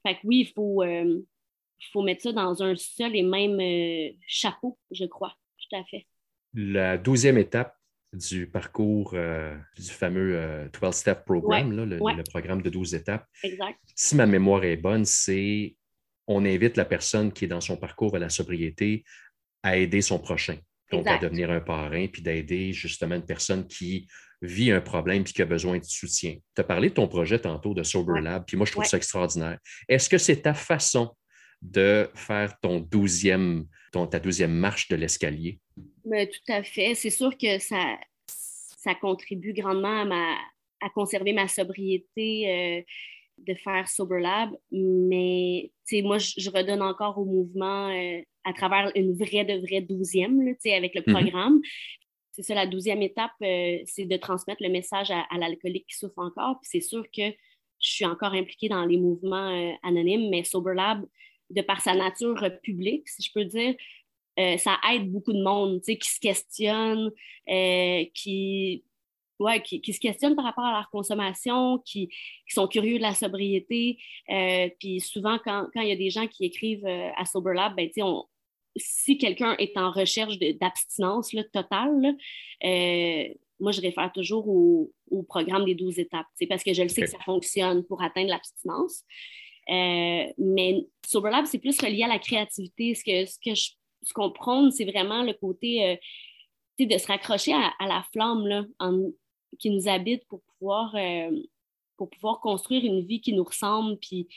Fait 0.06 0.14
que 0.14 0.20
oui, 0.24 0.40
il 0.40 0.46
faut 0.46 0.82
il 1.80 1.86
faut 1.92 2.02
mettre 2.02 2.22
ça 2.22 2.32
dans 2.32 2.62
un 2.62 2.74
seul 2.76 3.14
et 3.16 3.22
même 3.22 3.60
euh, 3.60 4.12
chapeau, 4.26 4.78
je 4.90 5.04
crois. 5.04 5.34
Tout 5.58 5.76
à 5.76 5.84
fait. 5.84 6.06
La 6.54 6.98
douzième 6.98 7.38
étape 7.38 7.74
du 8.12 8.46
parcours 8.46 9.12
euh, 9.14 9.56
du 9.76 9.90
fameux 9.90 10.68
12-step 10.72 11.18
euh, 11.18 11.22
program, 11.24 11.72
le, 11.72 12.22
programme 12.22 12.62
de 12.62 12.70
12 12.70 12.94
étapes. 12.94 13.26
Exact. 13.42 13.78
Si 13.94 14.16
ma 14.16 14.26
mémoire 14.26 14.64
est 14.64 14.76
bonne, 14.76 15.04
c'est 15.04 15.76
on 16.26 16.44
invite 16.44 16.76
la 16.76 16.84
personne 16.84 17.32
qui 17.32 17.44
est 17.44 17.48
dans 17.48 17.60
son 17.60 17.76
parcours 17.76 18.14
à 18.16 18.18
la 18.18 18.28
sobriété 18.28 19.04
à 19.62 19.76
aider 19.76 20.00
son 20.00 20.18
prochain. 20.18 20.56
Donc, 20.90 21.06
à 21.06 21.18
devenir 21.18 21.50
un 21.50 21.60
parrain, 21.60 22.06
puis 22.06 22.22
d'aider 22.22 22.72
justement 22.72 23.14
une 23.14 23.24
personne 23.24 23.66
qui 23.66 24.08
vit 24.40 24.70
un 24.70 24.80
problème 24.80 25.24
puis 25.24 25.34
qui 25.34 25.42
a 25.42 25.46
besoin 25.46 25.78
de 25.78 25.84
soutien. 25.84 26.36
Tu 26.54 26.60
as 26.60 26.64
parlé 26.64 26.88
de 26.88 26.94
ton 26.94 27.08
projet 27.08 27.38
tantôt 27.38 27.74
de 27.74 27.82
Sober 27.82 28.20
Lab, 28.22 28.44
puis 28.46 28.56
moi, 28.56 28.64
je 28.64 28.72
trouve 28.72 28.84
ça 28.84 28.96
extraordinaire. 28.96 29.58
Est-ce 29.88 30.08
que 30.08 30.16
c'est 30.16 30.42
ta 30.42 30.54
façon 30.54 31.14
de 31.60 32.08
faire 32.14 32.58
ton 32.60 32.80
douzième, 32.80 33.66
ton, 33.92 34.06
ta 34.06 34.18
douzième 34.18 34.52
marche 34.52 34.88
de 34.88 34.96
l'escalier? 34.96 35.60
Tout 36.10 36.52
à 36.52 36.62
fait. 36.62 36.94
C'est 36.94 37.10
sûr 37.10 37.36
que 37.36 37.58
ça, 37.58 37.98
ça 38.26 38.94
contribue 38.94 39.52
grandement 39.52 40.02
à, 40.02 40.04
ma, 40.04 40.34
à 40.80 40.90
conserver 40.90 41.32
ma 41.32 41.48
sobriété 41.48 42.48
euh, 42.48 42.82
de 43.38 43.54
faire 43.54 43.88
Sober 43.88 44.20
Lab, 44.20 44.50
mais 44.72 45.70
moi, 46.02 46.18
je, 46.18 46.50
redonne 46.50 46.82
encore 46.82 47.18
au 47.18 47.24
mouvement 47.24 47.88
euh, 47.88 48.20
à 48.44 48.52
travers 48.52 48.90
une 48.94 49.16
vraie 49.16 49.44
de 49.44 49.60
vraie 49.64 49.80
douzième 49.80 50.42
là, 50.42 50.52
avec 50.76 50.94
le 50.94 51.02
mhm. 51.06 51.14
programme. 51.14 51.60
C'est 52.32 52.42
ça, 52.42 52.54
la 52.54 52.66
douzième 52.66 53.02
étape, 53.02 53.32
euh, 53.42 53.78
c'est 53.84 54.06
de 54.06 54.16
transmettre 54.16 54.62
le 54.62 54.70
message 54.70 55.10
à, 55.10 55.26
à 55.30 55.38
l'alcoolique 55.38 55.86
qui 55.88 55.96
souffre 55.96 56.18
encore. 56.18 56.58
Puis 56.60 56.70
c'est 56.72 56.80
sûr 56.80 57.04
que 57.10 57.30
je 57.80 57.90
suis 57.90 58.04
encore 58.04 58.32
impliquée 58.32 58.68
dans 58.68 58.84
les 58.84 58.96
mouvements 58.96 59.76
anonymes, 59.82 60.30
mais 60.30 60.42
Sober 60.42 60.74
Lab, 60.74 61.04
de 61.50 61.62
par 61.62 61.80
sa 61.80 61.94
nature 61.94 62.44
publique, 62.62 63.08
si 63.08 63.22
je 63.22 63.32
peux 63.32 63.44
dire, 63.44 63.74
ça 64.59 64.79
aide 64.92 65.11
beaucoup 65.11 65.33
de 65.33 65.42
monde 65.42 65.81
qui 65.83 65.98
se 66.03 66.20
questionne, 66.20 67.11
euh, 67.48 68.05
qui, 68.14 68.85
ouais, 69.38 69.62
qui, 69.62 69.92
se 69.92 70.01
questionnent 70.01 70.37
par 70.37 70.44
rapport 70.44 70.64
à 70.64 70.72
leur 70.72 70.90
consommation, 70.90 71.79
qui, 71.85 72.09
sont 72.48 72.68
curieux 72.68 72.98
de 72.98 73.03
la 73.03 73.14
sobriété. 73.14 73.98
Euh, 74.31 74.68
puis 74.79 75.01
souvent, 75.01 75.38
quand, 75.44 75.66
il 75.77 75.88
y 75.88 75.92
a 75.92 75.96
des 75.96 76.11
gens 76.11 76.27
qui 76.27 76.44
écrivent 76.44 76.87
à 76.87 77.24
SoberLab, 77.24 77.74
ben, 77.77 77.90
on, 77.98 78.24
si 78.77 79.18
quelqu'un 79.18 79.57
est 79.59 79.77
en 79.77 79.90
recherche 79.90 80.38
d'abstinence 80.38 81.35
totale, 81.53 82.16
moi, 83.61 83.72
je 83.72 83.81
réfère 83.81 84.12
toujours 84.12 84.48
au, 84.48 84.92
programme 85.29 85.64
des 85.64 85.74
12 85.74 85.98
étapes, 85.98 86.27
parce 86.48 86.62
que 86.62 86.72
je 86.72 86.83
le 86.83 86.88
sais 86.88 87.03
que 87.03 87.09
ça 87.09 87.18
fonctionne 87.24 87.85
pour 87.85 88.03
atteindre 88.03 88.31
l'abstinence. 88.31 89.03
Euh, 89.70 90.33
mais 90.38 90.87
SoberLab, 91.05 91.44
c'est 91.46 91.59
plus 91.59 91.79
relié 91.81 92.05
à 92.05 92.09
la 92.09 92.18
créativité. 92.18 92.94
Ce 92.94 93.05
que, 93.05 93.27
ce 93.27 93.38
que 93.44 93.55
je 93.55 93.70
ce 94.02 94.12
qu'on 94.12 94.30
prône, 94.30 94.70
c'est 94.70 94.84
vraiment 94.84 95.22
le 95.22 95.32
côté 95.32 95.84
euh, 95.84 96.84
de 96.84 96.98
se 96.98 97.06
raccrocher 97.06 97.52
à, 97.52 97.87
la 97.87 98.04
flamme 98.12 98.46
là, 98.46 98.64
qui 99.58 99.70
nous 99.70 99.88
habite 99.88 100.24
pour 100.26 100.40
pouvoir, 100.42 100.94
euh, 100.94 101.30
pour 101.96 102.08
pouvoir 102.11 102.40
construire 102.40 102.84
une 102.84 103.04
vie 103.04 103.20
qui 103.20 103.32
nous 103.32 103.44
ressemble. 103.44 103.98
Puis, 103.98 104.28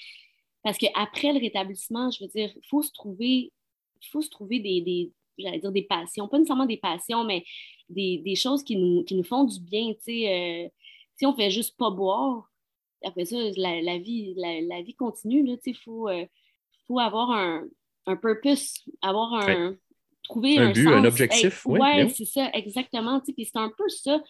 parce 0.64 0.78
qu'après 0.78 1.34
le 1.34 1.40
rétablissement, 1.40 2.10
je 2.12 2.24
veux 2.24 2.30
dire, 2.30 2.52
il 2.56 2.68
faut 2.68 2.82
se 2.82 2.92
trouver, 2.92 3.52
faut 4.12 4.22
se 4.22 4.30
trouver 4.30 4.60
des, 4.60 4.82
des 4.82 5.12
j'allais 5.38 5.60
dire 5.60 5.72
des 5.72 5.84
passions, 5.84 6.28
pas 6.28 6.38
nécessairement 6.38 6.66
des 6.66 6.78
passions, 6.78 7.24
mais 7.24 7.44
des, 7.90 8.20
des 8.20 8.36
choses 8.36 8.64
qui 8.64 8.76
nous, 8.76 9.04
qui 9.04 9.16
nous 9.16 9.24
font 9.24 9.44
du 9.44 9.60
bien. 9.60 9.94
si 10.02 11.26
on 11.26 11.34
fait 11.34 11.52
juste 11.52 11.78
pas 11.78 11.90
boire, 11.90 12.52
après 13.04 13.26
ça, 13.26 13.38
la, 13.56 13.98
vie, 13.98 14.34
la, 14.36 14.82
vie 14.82 14.96
continue. 14.96 15.58
Il 15.66 15.76
faut, 15.76 16.08
euh, 16.10 16.26
faut 16.88 17.00
avoir 17.00 17.32
un, 17.32 17.68
un, 18.08 18.16
purpose, 18.16 18.86
avoir 19.02 19.34
un. 19.34 19.76
Trouver 20.24 20.60
un, 20.60 20.72
but, 20.72 20.88
un 20.88 21.04
objectif. 21.04 21.66
oui, 21.66 21.80
ouais, 21.80 22.08
c'est 22.10 22.26
ça, 22.26 22.50
exactement. 22.54 23.20
Puis 23.22 23.50
c'est 23.52 23.58
un 23.58 23.72
peu 23.76 23.90
ça. 23.90 24.22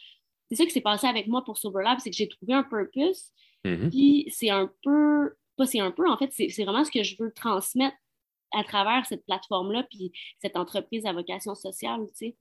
C'est 0.49 0.55
ça 0.55 0.65
qui 0.65 0.71
s'est 0.71 0.81
passé 0.81 1.05
avec 1.05 1.27
moi 1.27 1.43
pour 1.43 1.57
Soberlab, 1.57 1.99
c'est 1.99 2.09
que 2.09 2.15
j'ai 2.15 2.29
trouvé 2.29 2.53
un 2.53 2.63
purpose. 2.63 3.31
Mm-hmm. 3.65 3.89
Puis 3.89 4.25
c'est 4.29 4.49
un 4.49 4.71
peu. 4.83 5.33
Pas 5.57 5.65
c'est 5.65 5.79
un 5.79 5.91
peu, 5.91 6.09
en 6.09 6.17
fait, 6.17 6.31
c'est 6.31 6.63
vraiment 6.63 6.85
ce 6.85 6.91
que 6.91 7.03
je 7.03 7.15
veux 7.19 7.31
transmettre 7.33 7.97
à 8.53 8.63
travers 8.63 9.05
cette 9.05 9.25
plateforme-là, 9.25 9.83
puis 9.89 10.11
cette 10.41 10.55
entreprise 10.55 11.05
à 11.05 11.13
vocation 11.13 11.55
sociale, 11.55 12.01
tu 12.17 12.27
sais. 12.27 12.37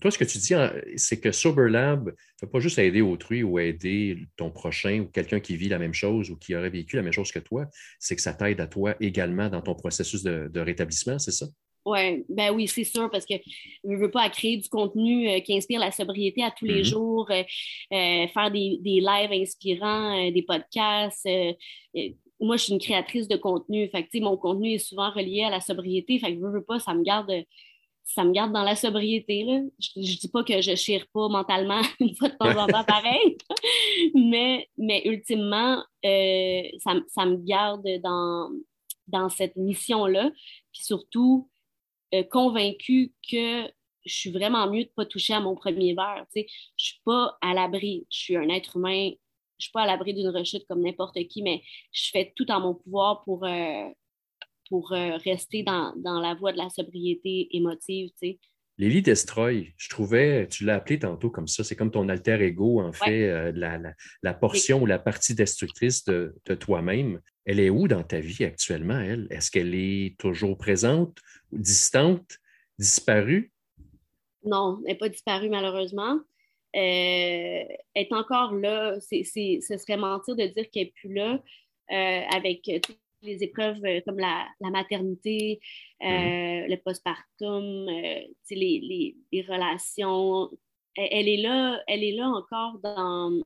Toi, 0.00 0.10
ce 0.10 0.18
que 0.18 0.24
tu 0.24 0.38
dis, 0.38 0.54
c'est 0.96 1.18
que 1.18 1.32
SoberLab 1.32 2.06
ne 2.06 2.12
fait 2.38 2.46
pas 2.46 2.60
juste 2.60 2.78
aider 2.78 3.00
autrui 3.00 3.42
ou 3.42 3.58
aider 3.58 4.18
ton 4.36 4.50
prochain 4.50 5.00
ou 5.00 5.06
quelqu'un 5.06 5.40
qui 5.40 5.56
vit 5.56 5.68
la 5.68 5.78
même 5.78 5.94
chose 5.94 6.30
ou 6.30 6.36
qui 6.36 6.54
aurait 6.54 6.70
vécu 6.70 6.96
la 6.96 7.02
même 7.02 7.12
chose 7.12 7.32
que 7.32 7.40
toi, 7.40 7.66
c'est 7.98 8.14
que 8.14 8.22
ça 8.22 8.32
t'aide 8.32 8.60
à 8.60 8.66
toi 8.68 8.94
également 9.00 9.48
dans 9.48 9.60
ton 9.60 9.74
processus 9.74 10.22
de, 10.22 10.60
rétablissement, 10.60 11.18
c'est 11.18 11.32
ça? 11.32 11.46
Ouais, 11.84 12.24
ben 12.28 12.54
oui, 12.54 12.68
c'est 12.68 12.84
sûr, 12.84 13.10
parce 13.10 13.24
que 13.24 13.34
je 13.82 13.90
ne 13.90 13.96
veux 13.96 14.10
pas 14.10 14.28
créer 14.28 14.58
du 14.58 14.68
contenu 14.68 15.28
euh, 15.28 15.40
qui 15.40 15.56
inspire 15.56 15.80
la 15.80 15.90
sobriété 15.90 16.42
à 16.42 16.50
tous 16.50 16.66
les 16.66 16.82
mm-hmm. 16.82 16.90
jours, 16.90 17.30
euh, 17.30 17.42
euh, 17.92 18.28
faire 18.28 18.50
des, 18.50 18.78
lives 18.84 19.32
inspirants, 19.32 20.30
des 20.30 20.42
podcasts. 20.42 21.26
moi, 22.38 22.56
je 22.58 22.64
suis 22.64 22.72
une 22.74 22.80
créatrice 22.80 23.28
de 23.28 23.36
contenu. 23.36 23.88
Fait 23.88 24.04
que, 24.04 24.20
mon 24.20 24.36
contenu 24.36 24.74
est 24.74 24.78
souvent 24.78 25.10
relié 25.10 25.42
à 25.42 25.50
la 25.50 25.60
sobriété. 25.60 26.18
Fait 26.18 26.34
que 26.34 26.40
je 26.40 26.46
veux 26.46 26.62
pas, 26.62 26.78
ça 26.78 26.94
me 26.94 27.02
garde 27.02 27.32
ça 28.14 28.24
me 28.24 28.32
garde 28.32 28.52
dans 28.52 28.64
la 28.64 28.74
sobriété. 28.74 29.44
Là. 29.44 29.60
Je 29.78 30.00
ne 30.00 30.18
dis 30.18 30.28
pas 30.28 30.42
que 30.42 30.60
je 30.60 30.74
chire 30.74 31.06
pas 31.12 31.28
mentalement 31.28 31.80
une 32.00 32.14
fois 32.14 32.28
de 32.28 32.36
temps 32.36 32.56
en 32.56 32.66
temps 32.66 32.84
pareil, 32.84 33.36
mais, 34.14 34.68
mais 34.76 35.02
ultimement, 35.04 35.82
euh, 36.04 36.62
ça, 36.78 37.26
me 37.26 37.36
garde 37.36 37.86
dans, 38.02 38.50
dans 39.06 39.28
cette 39.28 39.56
mission-là. 39.56 40.30
Puis 40.72 40.82
surtout, 40.82 41.48
euh, 42.14 42.24
convaincue 42.24 43.12
que 43.30 43.66
je 44.04 44.14
suis 44.14 44.30
vraiment 44.30 44.66
mieux 44.66 44.84
de 44.84 44.88
ne 44.88 44.94
pas 44.94 45.06
toucher 45.06 45.34
à 45.34 45.40
mon 45.40 45.54
premier 45.54 45.94
verre. 45.94 46.24
Je 46.34 46.40
ne 46.40 46.46
suis 46.76 47.00
pas 47.04 47.36
à 47.40 47.54
l'abri. 47.54 48.06
Je 48.10 48.18
suis 48.18 48.36
un 48.36 48.48
être 48.48 48.76
humain. 48.76 49.10
Je 49.10 49.14
ne 49.14 49.68
suis 49.68 49.72
pas 49.72 49.82
à 49.82 49.86
l'abri 49.86 50.14
d'une 50.14 50.30
rechute 50.30 50.66
comme 50.66 50.82
n'importe 50.82 51.18
qui, 51.28 51.42
mais 51.42 51.62
je 51.92 52.08
fais 52.10 52.32
tout 52.34 52.50
en 52.50 52.60
mon 52.60 52.74
pouvoir 52.74 53.22
pour, 53.24 53.44
euh, 53.44 53.88
pour 54.70 54.92
euh, 54.92 55.16
rester 55.24 55.62
dans, 55.64 55.92
la 56.04 56.34
voie 56.34 56.52
de 56.52 56.56
la 56.56 56.70
sobriété 56.70 57.48
émotive. 57.50 58.08
Tu 58.10 58.28
sais. 58.28 58.38
Lily 58.78 59.02
Destroy, 59.02 59.74
je 59.76 59.90
trouvais, 59.90 60.48
tu 60.48 60.64
l'as 60.64 60.76
appelé 60.76 61.00
tantôt 61.00 61.28
comme 61.28 61.48
ça, 61.48 61.62
c'est 61.64 61.76
comme 61.76 61.90
ton 61.90 62.08
alter 62.08 62.40
ego, 62.40 62.80
en 62.80 62.92
fait, 62.92 63.28
euh, 63.28 63.52
la, 64.22 64.32
portion 64.32 64.80
ou 64.80 64.86
la 64.86 64.98
partie 64.98 65.34
destructrice 65.34 66.04
de, 66.04 66.34
toi-même. 66.58 67.20
Elle 67.44 67.60
est 67.60 67.68
où 67.68 67.88
dans 67.88 68.04
ta 68.04 68.20
vie 68.20 68.44
actuellement, 68.44 68.98
elle? 68.98 69.26
Est-ce 69.30 69.50
qu'elle 69.50 69.74
est 69.74 70.16
toujours 70.18 70.56
présente, 70.56 71.18
distante, 71.52 72.38
disparue? 72.78 73.52
Non, 74.44 74.78
elle 74.86 74.92
n'est 74.92 74.98
pas 74.98 75.10
disparue 75.10 75.50
malheureusement. 75.50 76.20
Euh, 76.74 76.78
elle 76.78 77.66
est 77.94 78.12
encore 78.12 78.54
là. 78.54 78.98
ce 79.00 79.76
serait 79.76 79.96
mentir 79.98 80.36
de 80.36 80.46
dire 80.46 80.70
qu'elle 80.70 80.84
n'est 80.84 80.92
plus 80.92 81.12
là. 81.12 81.42
avec 82.32 82.70
les 83.22 83.42
épreuves 83.42 83.80
comme 84.04 84.18
la, 84.18 84.46
maternité, 84.60 85.60
mm-hmm. 86.00 86.68
le 86.68 86.76
postpartum, 86.76 87.86
les, 88.50 89.16
les, 89.30 89.42
relations. 89.42 90.50
Elle, 90.96 91.28
est 91.28 91.36
là, 91.36 91.82
elle 91.86 92.02
est 92.02 92.12
là 92.12 92.28
encore 92.28 92.78
dans, 92.80 93.40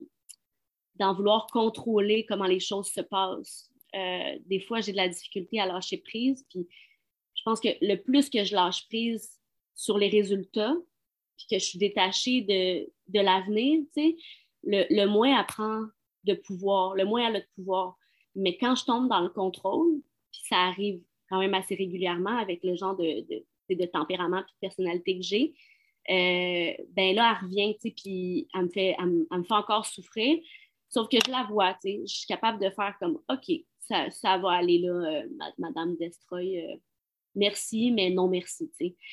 dans 0.96 1.14
vouloir 1.14 1.46
contrôler 1.48 2.24
comment 2.26 2.46
les 2.46 2.60
choses 2.60 2.88
se 2.88 3.00
passent. 3.00 3.70
des 3.92 4.60
fois, 4.60 4.80
j'ai 4.80 4.92
de 4.92 4.96
la 4.96 5.08
difficulté 5.08 5.60
à 5.60 5.66
lâcher 5.66 5.98
prise. 5.98 6.44
Puis 6.50 6.66
je 7.34 7.42
pense 7.44 7.60
que 7.60 7.68
le 7.80 7.96
plus 7.96 8.30
que 8.30 8.44
je 8.44 8.54
lâche 8.54 8.86
prise 8.88 9.38
sur 9.74 9.98
les 9.98 10.08
résultats, 10.08 10.74
puis 11.36 11.46
que 11.50 11.58
je 11.58 11.64
suis 11.64 11.78
détachée 11.78 12.42
de, 12.42 12.90
de 13.08 13.20
l'avenir, 13.20 13.82
le, 14.62 14.86
le, 14.88 15.06
moins 15.06 15.38
elle 15.38 15.46
prend 15.46 15.82
de 16.24 16.34
pouvoir, 16.34 16.94
le 16.94 17.04
moins 17.04 17.28
elle 17.28 17.36
a 17.36 17.40
de 17.40 17.46
pouvoir. 17.56 17.98
Mais 18.34 18.56
quand 18.56 18.74
je 18.74 18.84
tombe 18.84 19.08
dans 19.08 19.20
le 19.20 19.28
contrôle, 19.28 20.00
puis 20.32 20.42
ça 20.48 20.56
arrive 20.56 21.00
quand 21.28 21.38
même 21.38 21.54
assez 21.54 21.74
régulièrement 21.74 22.36
avec 22.36 22.62
le 22.64 22.76
genre 22.76 22.96
de, 22.96 23.24
de, 23.28 23.74
de 23.74 23.86
tempérament 23.86 24.38
et 24.38 24.42
de 24.42 24.58
personnalité 24.60 25.16
que 25.16 25.22
j'ai, 25.22 25.54
euh, 26.10 26.72
ben 26.90 27.14
là, 27.14 27.38
elle 27.40 27.46
revient, 27.46 27.76
puis 27.80 28.46
elle 28.54 28.62
me, 28.64 28.68
fait, 28.68 28.94
elle, 28.98 29.06
me, 29.06 29.42
fait 29.42 29.54
encore 29.54 29.86
souffrir. 29.86 30.38
Sauf 30.88 31.08
que 31.08 31.16
je 31.24 31.30
la 31.30 31.44
vois, 31.44 31.76
je 31.82 32.04
suis 32.06 32.26
capable 32.26 32.62
de 32.62 32.70
faire 32.70 32.94
comme, 33.00 33.18
OK, 33.28 33.50
ça, 33.80 34.10
ça 34.10 34.38
va 34.38 34.52
aller 34.52 34.78
là, 34.78 34.92
euh, 34.92 35.28
Madame 35.58 35.96
Destroy. 35.96 36.60
Euh, 36.60 36.76
merci, 37.34 37.90
mais 37.90 38.10
non 38.10 38.28
merci. 38.28 38.70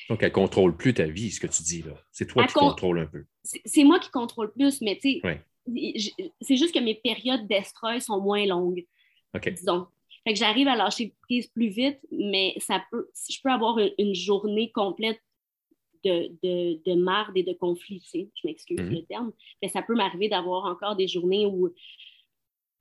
Donc, 0.08 0.22
elle 0.22 0.28
ne 0.28 0.34
contrôle 0.34 0.76
plus 0.76 0.94
ta 0.94 1.06
vie, 1.06 1.30
ce 1.30 1.40
que 1.40 1.46
tu 1.46 1.62
dis 1.62 1.82
là. 1.82 1.94
C'est 2.10 2.26
toi 2.26 2.46
qui 2.46 2.54
contrôles 2.54 2.98
un 3.00 3.06
peu. 3.06 3.24
C'est 3.42 3.84
moi 3.84 3.98
qui 3.98 4.10
contrôle 4.10 4.52
plus, 4.52 4.80
mais 4.82 4.98
tu 4.98 5.20
sais, 5.22 6.22
c'est 6.40 6.56
juste 6.56 6.74
que 6.74 6.80
mes 6.80 6.94
périodes 6.94 7.46
d'estroy 7.48 8.00
sont 8.00 8.20
moins 8.20 8.44
longues. 8.46 8.84
Disons. 9.34 9.86
Fait 10.24 10.34
que 10.34 10.38
j'arrive 10.38 10.68
à 10.68 10.76
lâcher 10.76 11.14
prise 11.22 11.48
plus 11.48 11.68
vite, 11.68 11.98
mais 12.12 12.54
ça 12.58 12.84
peut, 12.90 13.08
je 13.28 13.38
peux 13.42 13.50
avoir 13.50 13.78
une, 13.98 14.14
journée 14.14 14.70
complète 14.70 15.20
de, 16.04 16.28
de, 16.42 16.80
de, 16.84 16.94
marde 16.94 17.36
et 17.36 17.42
de 17.42 17.52
conflit, 17.52 18.00
tu 18.00 18.08
sais, 18.08 18.28
je 18.34 18.46
m'excuse 18.46 18.78
mm-hmm. 18.78 18.94
le 18.94 19.04
terme, 19.04 19.32
mais 19.60 19.68
ça 19.68 19.82
peut 19.82 19.94
m'arriver 19.94 20.28
d'avoir 20.28 20.64
encore 20.64 20.96
des 20.96 21.08
journées 21.08 21.46
où 21.46 21.72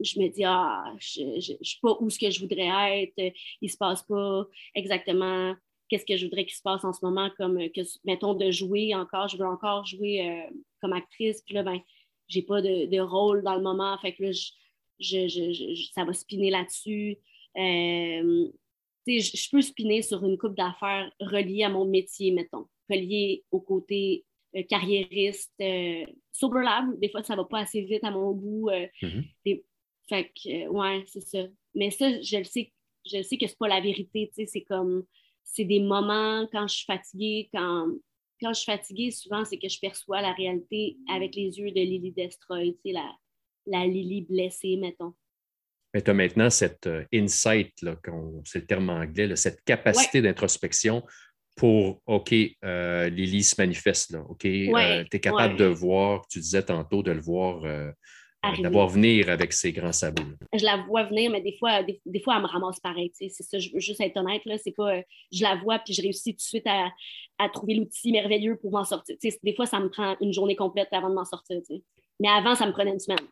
je 0.04 0.20
me 0.20 0.28
dis, 0.28 0.44
ah, 0.44 0.84
je 1.00 1.24
ne 1.36 1.40
suis 1.40 1.80
pas 1.82 1.98
où 2.00 2.10
ce 2.10 2.20
que 2.20 2.30
je 2.30 2.40
voudrais 2.40 3.04
être, 3.04 3.14
il 3.18 3.34
ne 3.62 3.68
se 3.68 3.78
passe 3.78 4.04
pas 4.04 4.46
exactement 4.76 5.56
qu'est-ce 5.88 6.06
que 6.06 6.16
je 6.16 6.26
voudrais 6.26 6.46
qu'il 6.46 6.56
se 6.56 6.62
passe 6.62 6.86
en 6.86 6.94
ce 6.94 7.04
moment, 7.04 7.30
comme, 7.38 7.58
que, 7.72 7.82
mettons, 8.06 8.34
de 8.34 8.50
jouer 8.50 8.96
encore, 8.96 9.28
je 9.28 9.38
veux 9.38 9.46
encore 9.46 9.86
jouer 9.86 10.28
euh, 10.28 10.56
comme 10.80 10.94
actrice, 10.94 11.42
puis 11.42 11.54
là, 11.54 11.64
ben, 11.64 11.80
j'ai 12.28 12.42
pas 12.42 12.62
de, 12.62 13.00
rôle 13.00 13.44
dans 13.44 13.56
le 13.56 13.62
moment, 13.62 13.98
fait 13.98 14.14
que 14.14 14.24
là, 14.24 14.32
je, 14.32 14.52
ça 15.02 16.06
va 16.06 16.14
spinner 16.14 16.50
là-dessus. 16.50 17.18
Euh, 17.58 18.48
je 19.08 19.50
peux 19.50 19.62
spinner 19.62 20.02
sur 20.02 20.24
une 20.26 20.38
coupe 20.38 20.56
d'affaires 20.56 21.12
reliée 21.20 21.64
à 21.64 21.70
mon 21.70 21.86
métier, 21.86 22.32
mettons, 22.32 22.68
reliée 22.90 23.44
au 23.52 23.60
côté 23.60 24.26
euh, 24.56 24.64
carriériste. 24.64 25.54
Sober 26.32 26.62
Lab, 26.64 27.00
des 27.00 27.10
fois, 27.10 27.24
ça 27.24 27.36
va 27.36 27.46
pas 27.46 27.60
assez 27.60 27.82
vite 27.82 28.04
à 28.04 28.12
mon 28.12 28.32
goût. 28.32 28.70
Mm-hmm. 28.70 29.64
Fait 30.12 30.26
que, 30.26 30.66
euh, 30.66 30.70
ouais, 30.70 31.06
c'est 31.08 31.22
ça. 31.22 31.48
Mais 31.74 31.90
ça, 31.90 32.22
je 32.22 32.38
le 32.38 32.44
sais, 32.44 32.74
je 33.06 33.22
sais 33.22 33.38
que 33.38 33.48
c'est 33.48 33.58
pas 33.58 33.70
la 33.70 33.80
vérité, 33.80 34.30
c'est 34.46 34.64
comme, 34.64 35.06
c'est 35.42 35.64
des 35.64 35.80
moments 35.80 36.46
quand 36.52 36.68
je 36.68 36.76
suis 36.76 36.86
fatiguée, 36.86 37.50
quand, 37.54 37.88
quand 38.42 38.54
je 38.54 38.60
suis 38.60 38.72
fatiguée, 38.72 39.12
souvent, 39.12 39.46
c'est 39.46 39.58
que 39.58 39.70
je 39.70 39.80
perçois 39.80 40.22
la 40.22 40.34
réalité 40.34 40.98
avec 41.10 41.34
les 41.36 41.58
yeux 41.58 41.72
de 41.72 41.80
Lily 41.80 42.12
Destroy, 42.12 42.76
la, 42.84 43.10
la 43.66 43.86
Lily 43.86 44.22
blessée, 44.22 44.78
mettons. 44.78 45.14
Mais 45.94 46.02
tu 46.02 46.12
as 46.12 46.14
maintenant 46.14 46.50
cette 46.50 46.88
euh, 46.88 47.04
insight, 47.14 47.74
c'est 48.46 48.60
le 48.60 48.66
terme 48.66 48.90
anglais, 48.90 49.36
cette 49.36 49.62
capacité 49.64 50.22
d'introspection 50.22 51.04
pour 51.58 52.02
OK, 52.06 52.34
euh, 52.64 53.10
Lily 53.10 53.44
se 53.44 53.56
manifeste 53.58 54.12
là, 54.12 54.22
OK, 54.30 54.46
euh, 54.46 55.04
tu 55.12 55.18
es 55.18 55.20
capable 55.20 55.58
de 55.58 55.66
voir, 55.66 56.26
tu 56.30 56.40
disais 56.40 56.64
tantôt, 56.64 57.04
de 57.04 57.12
le 57.12 57.22
voir 57.22 57.64
D'avoir 58.60 58.88
venir 58.88 59.30
avec 59.30 59.54
ses 59.54 59.72
grands 59.72 59.92
sabots. 59.92 60.24
Je 60.52 60.66
la 60.66 60.78
vois 60.78 61.04
venir, 61.04 61.30
mais 61.30 61.42
des 61.42 61.56
fois, 61.60 61.84
des, 61.84 62.02
fois 62.24 62.38
elle 62.38 62.42
me 62.42 62.48
ramasse 62.48 62.80
pareil. 62.80 63.12
C'est 63.14 63.30
ça, 63.30 63.60
je 63.60 63.70
veux 63.72 63.80
juste 63.80 64.02
être 64.02 64.18
honnête. 64.18 64.42
Là, 64.46 64.58
c'est 64.58 64.72
pas, 64.72 65.00
je 65.32 65.44
la 65.44 65.58
vois 65.58 65.78
puis 65.78 65.94
je 65.94 66.02
réussis 66.02 66.32
tout 66.32 66.38
de 66.38 66.42
suite 66.42 66.66
à, 66.66 66.90
à 67.38 67.50
trouver 67.50 67.76
l'outil 67.76 68.12
merveilleux 68.12 68.58
pour 68.58 68.72
m'en 68.72 68.84
sortir. 68.84 69.16
des 69.22 69.56
fois, 69.56 69.68
ça 69.68 69.80
me 69.80 69.90
prend 69.90 70.16
une 70.22 70.34
journée 70.34 70.56
complète 70.56 70.88
avant 70.92 71.10
de 71.12 71.14
m'en 71.14 71.26
sortir. 71.26 71.62
Mais 72.20 72.30
avant, 72.30 72.56
ça 72.56 72.66
me 72.66 72.72
prenait 72.72 72.94
une 72.94 73.00
semaine. 73.00 73.28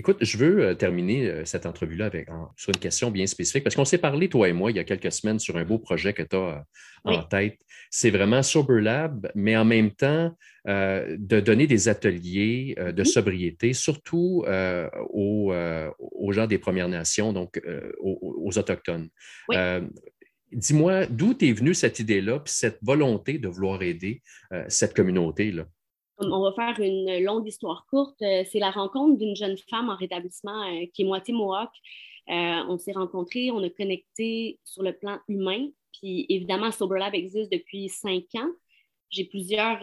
Écoute, 0.00 0.16
je 0.22 0.38
veux 0.38 0.64
euh, 0.64 0.74
terminer 0.74 1.28
euh, 1.28 1.44
cette 1.44 1.66
entrevue-là 1.66 2.06
avec, 2.06 2.26
sur 2.56 2.70
une 2.70 2.80
question 2.80 3.10
bien 3.10 3.26
spécifique, 3.26 3.62
parce 3.62 3.76
qu'on 3.76 3.84
s'est 3.84 3.98
parlé, 3.98 4.30
toi 4.30 4.48
et 4.48 4.54
moi, 4.54 4.70
il 4.70 4.78
y 4.78 4.80
a 4.80 4.84
quelques 4.84 5.12
semaines 5.12 5.38
sur 5.38 5.58
un 5.58 5.64
beau 5.66 5.78
projet 5.78 6.14
que 6.14 6.22
tu 6.22 6.36
as 6.36 6.38
euh, 6.38 6.58
en 7.04 7.22
tête. 7.22 7.58
C'est 7.90 8.08
vraiment 8.08 8.42
Sober 8.42 8.80
Lab, 8.80 9.30
mais 9.34 9.58
en 9.58 9.66
même 9.66 9.90
temps, 9.90 10.34
de 10.66 11.40
donner 11.40 11.66
des 11.66 11.88
ateliers 11.88 12.76
de 12.78 13.04
sobriété, 13.04 13.72
surtout 13.72 14.44
aux, 15.10 16.32
gens 16.32 16.46
des 16.46 16.58
Premières 16.58 16.88
Nations, 16.88 17.32
donc 17.32 17.60
aux, 17.98 18.50
Autochtones. 18.56 19.08
Dis-moi, 20.52 21.06
d'où 21.06 21.36
est 21.40 21.52
venue 21.52 21.74
cette 21.74 21.98
idée-là, 21.98 22.38
puis 22.40 22.52
cette 22.54 22.78
volonté 22.82 23.38
de 23.38 23.48
vouloir 23.48 23.82
aider 23.82 24.22
cette 24.68 24.94
communauté-là? 24.94 25.64
On 26.20 26.42
va 26.42 26.52
faire 26.52 26.78
une 26.84 27.24
longue 27.24 27.46
histoire 27.46 27.86
courte. 27.86 28.20
Euh, 28.22 28.44
c'est 28.50 28.58
la 28.58 28.70
rencontre 28.70 29.18
d'une 29.18 29.36
jeune 29.36 29.56
femme 29.56 29.88
en 29.88 29.96
rétablissement 29.96 30.62
euh, 30.62 30.86
qui 30.92 31.02
est 31.02 31.04
moitié 31.04 31.34
Mohawk. 31.34 31.70
Euh, 32.28 32.64
on 32.68 32.78
s'est 32.78 32.92
rencontrés, 32.92 33.50
on 33.50 33.62
a 33.62 33.70
connecté 33.70 34.58
sur 34.64 34.82
le 34.82 34.92
plan 34.92 35.18
humain. 35.28 35.68
Puis 35.98 36.26
évidemment, 36.28 36.70
SoberLab 36.70 37.14
existe 37.14 37.50
depuis 37.50 37.88
cinq 37.88 38.24
ans. 38.36 38.50
J'ai 39.10 39.24
plusieurs, 39.24 39.80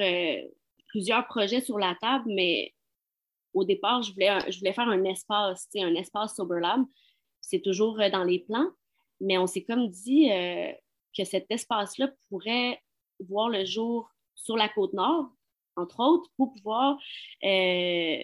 projets 1.28 1.62
sur 1.62 1.78
la 1.78 1.96
table, 2.00 2.26
mais 2.28 2.74
au 3.54 3.66
départ, 3.66 4.04
je 4.04 4.14
voulais, 4.14 4.40
je 4.50 4.60
voulais 4.60 4.74
faire 4.74 4.88
un 4.88 5.04
espace, 5.04 5.68
un 5.76 5.96
espace 5.96 6.36
SoberLab. 6.36 6.86
C'est 7.42 7.60
toujours 7.60 7.98
dans 8.12 8.24
les 8.24 8.40
plans, 8.40 8.70
mais 9.20 9.38
on 9.38 9.48
s'est 9.48 9.64
comme 9.64 9.90
dit 9.90 10.30
que 11.18 11.26
cet 11.26 11.48
espace-là 11.50 12.10
pourrait 12.30 12.82
voir 13.20 13.50
le 13.50 13.66
jour 13.66 14.10
sur 14.36 14.56
la 14.56 14.70
côte 14.70 14.94
nord, 14.94 15.30
entre 15.78 16.00
autres, 16.00 16.30
pour 16.38 16.54
pouvoir 16.54 16.98
euh, 17.44 18.18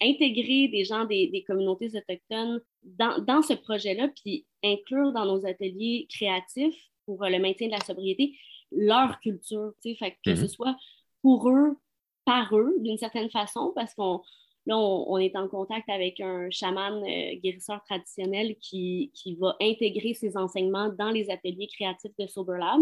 intégrer 0.00 0.68
des 0.68 0.84
gens 0.84 1.04
des, 1.04 1.44
communautés 1.46 1.90
autochtones 1.96 2.60
dans, 2.82 3.42
ce 3.42 3.54
projet-là, 3.54 4.08
puis 4.08 4.46
inclure 4.64 5.12
dans 5.12 5.26
nos 5.26 5.44
ateliers 5.44 6.06
créatifs 6.08 6.90
pour 7.04 7.24
le 7.24 7.38
maintien 7.38 7.66
de 7.66 7.72
la 7.72 7.80
sobriété 7.80 8.36
leur 8.70 9.18
culture, 9.20 9.72
fait 9.82 10.18
que 10.24 10.34
ce 10.34 10.42
mhm. 10.42 10.48
soit 10.48 10.76
pour 11.22 11.48
eux, 11.48 11.76
par 12.24 12.54
eux, 12.56 12.74
d'une 12.80 12.98
certaine 12.98 13.30
façon, 13.30 13.72
parce 13.74 13.94
qu'on 13.94 14.20
là, 14.66 14.76
on, 14.76 15.16
est 15.16 15.34
en 15.34 15.48
contact 15.48 15.88
avec 15.88 16.20
un 16.20 16.50
chaman 16.50 17.02
euh, 17.02 17.34
guérisseur 17.42 17.82
traditionnel 17.84 18.56
qui, 18.60 19.10
qui, 19.14 19.34
va 19.36 19.56
intégrer 19.60 20.12
ses 20.12 20.36
enseignements 20.36 20.90
dans 20.90 21.10
les 21.10 21.30
ateliers 21.30 21.68
créatifs 21.68 22.12
de 22.18 22.26
Sober 22.26 22.58
Lab. 22.58 22.80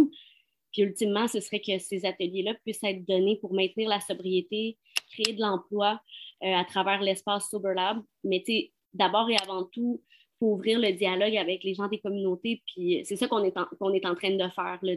Puis 0.77 0.85
ultimement, 0.85 1.27
ce 1.27 1.41
serait 1.41 1.61
que 1.61 1.79
ces 1.79 2.05
ateliers-là 2.05 2.53
puissent 2.63 2.85
être 2.85 3.03
donnés 3.07 3.37
pour 3.37 3.55
maintenir 3.55 3.89
la 3.89 3.99
sobriété, 3.99 4.77
créer 5.11 5.33
de 5.33 5.41
l'emploi 5.41 5.99
euh, 6.45 6.53
à 6.53 6.67
travers 6.67 7.01
l'espace 7.01 7.49
SoberLab. 7.49 8.03
Mais 8.25 8.45
d'abord 8.93 9.31
et 9.31 9.37
avant 9.39 9.65
tout, 9.65 10.03
il 10.05 10.39
faut 10.39 10.53
ouvrir 10.53 10.79
le 10.79 10.93
dialogue 10.93 11.35
avec 11.35 11.65
les 11.65 11.73
gens 11.73 11.89
des 11.89 11.99
communautés. 11.99 12.63
Puis 12.67 13.01
c'est 13.05 13.17
ça 13.17 13.27
qu'on 13.27 13.43
est, 13.43 13.57
est 13.57 14.07
en 14.07 14.15
train 14.15 14.37
de 14.37 14.49
faire, 14.51 14.79
là, 14.83 14.93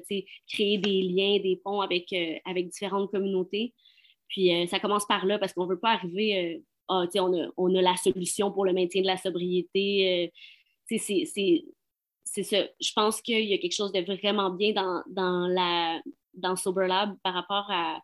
créer 0.50 0.78
des 0.80 1.02
liens, 1.02 1.40
des 1.40 1.62
ponts 1.64 1.80
avec, 1.80 2.12
euh, 2.12 2.36
avec 2.44 2.68
différentes 2.68 3.10
communautés. 3.10 3.74
Puis 4.28 4.54
euh, 4.54 4.68
ça 4.68 4.82
commence 4.82 5.08
par 5.08 5.26
là 5.26 5.40
parce 5.40 5.54
qu'on 5.54 5.64
ne 5.64 5.70
veut 5.70 5.80
pas 5.80 5.92
arriver, 5.92 6.62
ah, 6.90 7.06
on, 7.16 7.42
a, 7.42 7.48
on 7.56 7.74
a 7.74 7.82
la 7.82 7.96
solution 7.96 8.52
pour 8.52 8.66
le 8.66 8.74
maintien 8.74 9.02
de 9.02 9.08
la 9.08 9.16
sobriété. 9.16 10.30
c'est 10.90 11.64
c'est 12.32 12.44
ça. 12.44 12.58
Je 12.80 12.92
pense 12.94 13.22
qu'il 13.22 13.46
y 13.46 13.54
a 13.54 13.58
quelque 13.58 13.76
chose 13.76 13.92
de 13.92 14.02
vraiment 14.02 14.52
bien 14.52 14.74
dans, 14.74 15.04
dans, 15.08 15.48
la, 15.48 16.00
dans 16.36 16.56
SoberLab 16.56 17.16
par 17.24 17.34
rapport 17.34 17.66
à 17.70 18.00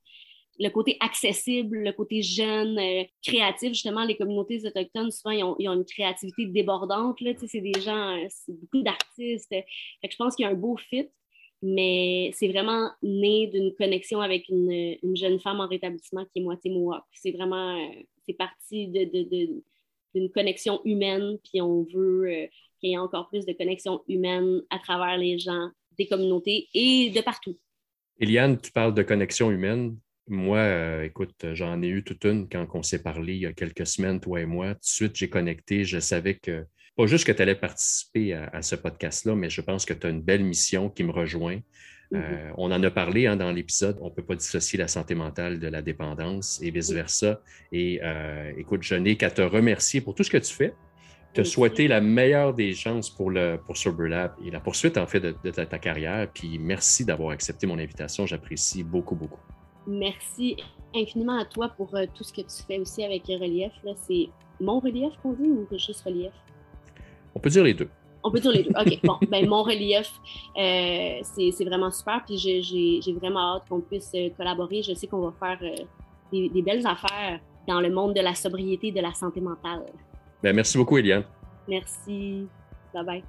le 0.57 0.69
côté 0.69 0.97
accessible, 0.99 1.79
le 1.79 1.91
côté 1.91 2.21
jeune, 2.21 2.79
euh, 2.79 3.03
créatif. 3.21 3.69
Justement, 3.69 4.05
les 4.05 4.15
communautés 4.15 4.65
autochtones, 4.65 5.11
souvent, 5.11 5.31
ils 5.59 5.67
ont, 5.67 5.73
une 5.73 5.85
créativité 5.85 6.45
débordante. 6.45 7.19
C'est 7.45 7.61
des 7.61 7.79
gens, 7.81 8.17
euh, 8.17 8.25
c'est 8.29 8.57
beaucoup 8.59 8.81
d'artistes. 8.81 9.51
je 9.51 10.15
pense 10.17 10.35
qu'il 10.35 10.45
y 10.45 10.47
a 10.47 10.51
un 10.51 10.55
beau 10.55 10.77
fit, 10.77 11.09
mais 11.61 12.31
c'est 12.33 12.47
vraiment 12.47 12.89
né 13.03 13.47
d'une 13.47 13.73
connexion 13.75 14.21
avec 14.21 14.47
une, 14.49 14.97
une, 15.03 15.15
jeune 15.15 15.39
femme 15.39 15.59
en 15.59 15.67
rétablissement 15.67 16.25
qui 16.25 16.39
est 16.39 16.43
moitié 16.43 16.71
Mohawk. 16.71 17.03
C'est 17.11 17.31
vraiment, 17.31 17.77
euh, 17.77 18.01
c'est 18.25 18.33
parti 18.33 18.87
d'une 18.87 20.31
connexion 20.31 20.81
humaine, 20.85 21.37
puis 21.43 21.61
on 21.61 21.83
veut 21.83 22.47
qu'il 22.79 22.91
y 22.91 22.93
ait 22.93 22.97
encore 22.97 23.29
plus 23.29 23.45
de 23.45 23.53
connexions 23.53 24.01
humaines 24.07 24.61
à 24.69 24.79
travers 24.79 25.17
les 25.17 25.37
gens 25.39 25.69
des 25.97 26.07
communautés 26.07 26.67
et 26.73 27.09
de 27.09 27.21
partout. 27.21 27.57
Eliane, 28.19 28.59
tu 28.59 28.71
parles 28.71 28.93
de 28.93 29.03
connexion 29.03 29.51
humaine. 29.51 29.97
Moi, 30.27 30.57
euh, 30.57 31.03
écoute, 31.03 31.45
j'en 31.53 31.81
ai 31.81 31.87
eu 31.87 32.03
toute 32.03 32.23
une 32.25 32.49
quand 32.49 32.65
on 32.73 32.83
s'est 32.83 33.03
parlé 33.03 33.35
il 33.35 33.41
y 33.41 33.45
a 33.45 33.53
quelques 33.53 33.85
semaines, 33.85 34.19
toi 34.19 34.41
et 34.41 34.45
moi. 34.45 34.73
Tout 34.73 34.79
de 34.79 34.85
suite, 34.85 35.15
j'ai 35.15 35.29
connecté. 35.29 35.83
Je 35.83 35.99
savais 35.99 36.35
que 36.35 36.65
pas 36.95 37.05
juste 37.07 37.25
que 37.25 37.31
tu 37.31 37.41
allais 37.41 37.55
participer 37.55 38.33
à, 38.33 38.61
ce 38.61 38.75
podcast-là, 38.75 39.35
mais 39.35 39.49
je 39.49 39.61
pense 39.61 39.85
que 39.85 39.93
tu 39.93 40.07
as 40.07 40.09
une 40.09 40.21
belle 40.21 40.43
mission 40.43 40.89
qui 40.89 41.03
me 41.03 41.11
rejoint. 41.11 41.59
Euh, 42.13 42.17
mm-hmm. 42.17 42.53
on 42.57 42.71
en 42.71 42.83
a 42.83 42.91
parlé 42.91 43.25
hein, 43.25 43.35
dans 43.35 43.51
l'épisode, 43.51 43.97
on 43.99 44.09
ne 44.09 44.13
peut 44.13 44.23
pas 44.23 44.35
dissocier 44.35 44.77
la 44.77 44.87
santé 44.87 45.15
mentale 45.15 45.59
de 45.59 45.67
la 45.67 45.81
dépendance 45.81 46.61
et 46.61 46.71
vice-versa. 46.71 47.41
Et 47.71 47.99
euh, 48.01 48.53
écoute, 48.57 48.83
je 48.83 48.95
n'ai 48.95 49.17
qu'à 49.17 49.29
te 49.29 49.41
remercier 49.41 50.01
pour 50.01 50.15
tout 50.15 50.23
ce 50.23 50.29
que 50.29 50.37
tu 50.37 50.53
fais, 50.53 50.73
te 51.35 51.43
souhaiter 51.43 51.87
la 51.87 51.99
meilleure 51.99 52.53
des 52.53 52.73
chances 52.73 53.09
pour, 53.09 53.29
le, 53.29 53.59
pour 53.63 53.75
SoberLab 53.75 54.35
et 54.43 54.49
la 54.49 54.61
poursuite 54.61 54.97
en 54.97 55.05
fait 55.05 55.19
de, 55.19 55.51
ta, 55.51 55.65
ta, 55.65 55.77
carrière. 55.77 56.27
Puis 56.33 56.57
merci 56.57 57.03
d'avoir 57.03 57.31
accepté 57.31 57.67
mon 57.67 57.77
invitation, 57.77 58.25
j'apprécie 58.25 58.83
beaucoup, 58.83 59.15
beaucoup. 59.15 59.41
Merci 59.85 60.55
infiniment 60.95 61.37
à 61.37 61.45
toi 61.45 61.69
pour 61.75 61.93
euh, 61.93 62.05
tout 62.15 62.23
ce 62.23 62.31
que 62.31 62.41
tu 62.41 62.63
fais 62.65 62.79
aussi 62.79 63.03
avec 63.03 63.23
Relief. 63.27 63.73
C'est 64.07 64.29
mon 64.61 64.79
relief 64.79 65.13
qu'on 65.21 65.33
dit 65.33 65.49
ou 65.49 65.67
juste 65.77 66.03
relief? 66.03 66.31
On 67.35 67.39
peut 67.39 67.49
dire 67.49 67.65
les 67.65 67.73
deux. 67.73 67.89
On 68.23 68.31
peut 68.31 68.39
dire 68.39 68.51
les 68.51 68.63
deux. 68.63 68.71
OK. 68.71 68.99
Bon, 69.03 69.17
ben, 69.29 69.45
mon 69.47 69.63
relief, 69.63 70.09
euh, 70.57 71.19
c'est 71.21 71.65
vraiment 71.65 71.91
super. 71.91 72.23
Puis 72.25 72.37
j'ai 72.37 73.13
vraiment 73.13 73.57
hâte 73.57 73.63
qu'on 73.67 73.81
puisse 73.81 74.11
euh, 74.15 74.29
collaborer. 74.37 74.81
Je 74.81 74.93
sais 74.93 75.07
qu'on 75.07 75.29
va 75.29 75.33
faire 75.37 75.59
des, 76.31 76.49
des, 76.49 76.61
belles 76.61 76.87
affaires 76.87 77.41
dans 77.67 77.81
le 77.81 77.89
monde 77.89 78.13
de 78.13 78.21
la 78.21 78.33
sobriété 78.33 78.87
et 78.87 78.91
de 78.93 79.01
la 79.01 79.13
santé 79.13 79.41
mentale. 79.41 79.83
Ben, 80.43 80.55
merci 80.55 80.77
beaucoup, 80.77 80.97
Eliane. 80.97 81.23
Merci. 81.67 82.47
Bye 82.93 83.05
bye. 83.05 83.23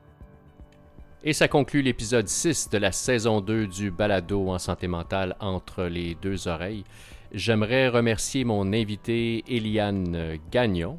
Et 1.24 1.32
ça 1.32 1.48
conclut 1.48 1.82
l'épisode 1.82 2.28
6 2.28 2.70
de 2.70 2.78
la 2.78 2.92
saison 2.92 3.40
2 3.40 3.66
du 3.66 3.90
balado 3.90 4.48
en 4.50 4.58
santé 4.58 4.86
mentale 4.86 5.34
entre 5.40 5.84
les 5.84 6.14
deux 6.14 6.46
oreilles. 6.46 6.84
J'aimerais 7.32 7.88
remercier 7.88 8.44
mon 8.44 8.72
invité 8.72 9.42
Eliane 9.48 10.38
Gagnon. 10.50 10.98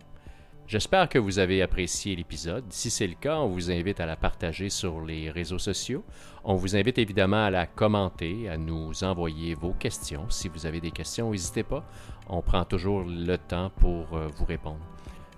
J'espère 0.68 1.08
que 1.08 1.18
vous 1.18 1.40
avez 1.40 1.62
apprécié 1.62 2.14
l'épisode. 2.14 2.66
Si 2.72 2.90
c'est 2.90 3.08
le 3.08 3.14
cas, 3.14 3.38
on 3.38 3.48
vous 3.48 3.72
invite 3.72 4.02
à 4.02 4.06
la 4.06 4.18
partager 4.18 4.70
sur 4.70 5.00
les 5.00 5.32
réseaux 5.32 5.60
sociaux. 5.60 6.04
On 6.44 6.56
vous 6.56 6.76
invite 6.76 6.98
évidemment 6.98 7.46
à 7.46 7.50
la 7.50 7.66
commenter, 7.66 8.50
à 8.50 8.58
nous 8.58 9.06
envoyer 9.06 9.54
vos 9.54 9.72
questions. 9.72 10.30
Si 10.30 10.50
vous 10.50 10.66
avez 10.66 10.82
des 10.82 10.92
questions, 10.92 11.32
n'hésitez 11.32 11.64
pas. 11.64 11.86
On 12.28 12.42
prend 12.42 12.66
toujours 12.66 13.06
le 13.08 13.38
temps 13.38 13.72
pour 13.80 14.18
euh, 14.18 14.28
vous 14.36 14.44
répondre. 14.44 14.82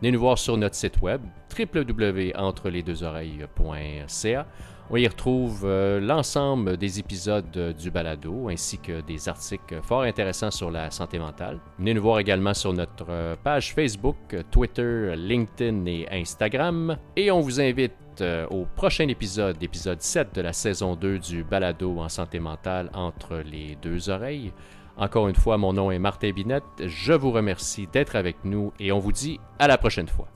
Venez 0.02 0.14
nous 0.14 0.20
voir 0.20 0.38
sur 0.38 0.56
notre 0.56 0.76
site 0.76 1.02
web 1.02 1.22
www.entrelesdeuxoreilles.ca. 1.58 4.46
On 4.92 4.96
y 4.96 5.08
retrouve 5.08 5.66
euh, 5.66 6.00
l'ensemble 6.00 6.78
des 6.78 7.00
épisodes 7.00 7.76
du 7.78 7.92
balado 7.92 8.50
ainsi 8.50 8.80
que 8.80 9.02
des 9.02 9.30
articles 9.30 9.82
fort 9.84 10.02
intéressants 10.02 10.52
sur 10.52 10.72
la 10.72 10.90
santé 10.90 11.20
mentale. 11.20 11.60
Venez 11.78 11.94
nous 11.94 12.02
voir 12.02 12.20
également 12.20 12.54
sur 12.54 12.74
notre 12.74 13.06
euh, 13.10 13.36
page 13.44 13.74
Facebook, 13.74 14.16
Twitter, 14.50 15.14
LinkedIn 15.16 15.86
et 15.86 16.08
Instagram. 16.12 16.98
Et 17.16 17.30
on 17.30 17.42
vous 17.42 17.62
invite 17.62 17.94
euh, 18.22 18.48
au 18.48 18.66
prochain 18.66 19.08
épisode, 19.10 19.62
épisode 19.62 20.02
7 20.02 20.34
de 20.34 20.42
la 20.42 20.54
saison 20.54 20.96
2 20.96 21.20
du 21.20 21.44
balado 21.44 22.00
en 22.00 22.10
santé 22.10 22.40
mentale 22.40 22.90
entre 22.94 23.44
les 23.46 23.78
deux 23.82 24.10
oreilles. 24.10 24.52
Encore 25.00 25.30
une 25.30 25.36
fois, 25.36 25.58
mon 25.58 25.72
nom 25.72 25.92
est 25.92 26.00
Martin 26.00 26.32
Binette. 26.32 26.64
Je 26.86 27.14
vous 27.14 27.32
remercie 27.32 27.88
d'être 27.88 28.18
avec 28.18 28.44
nous 28.44 28.74
et 28.82 28.92
on 28.92 29.00
vous 29.00 29.14
dit 29.14 29.40
à 29.58 29.70
la 29.70 29.78
prochaine 29.78 30.10
fois. 30.10 30.28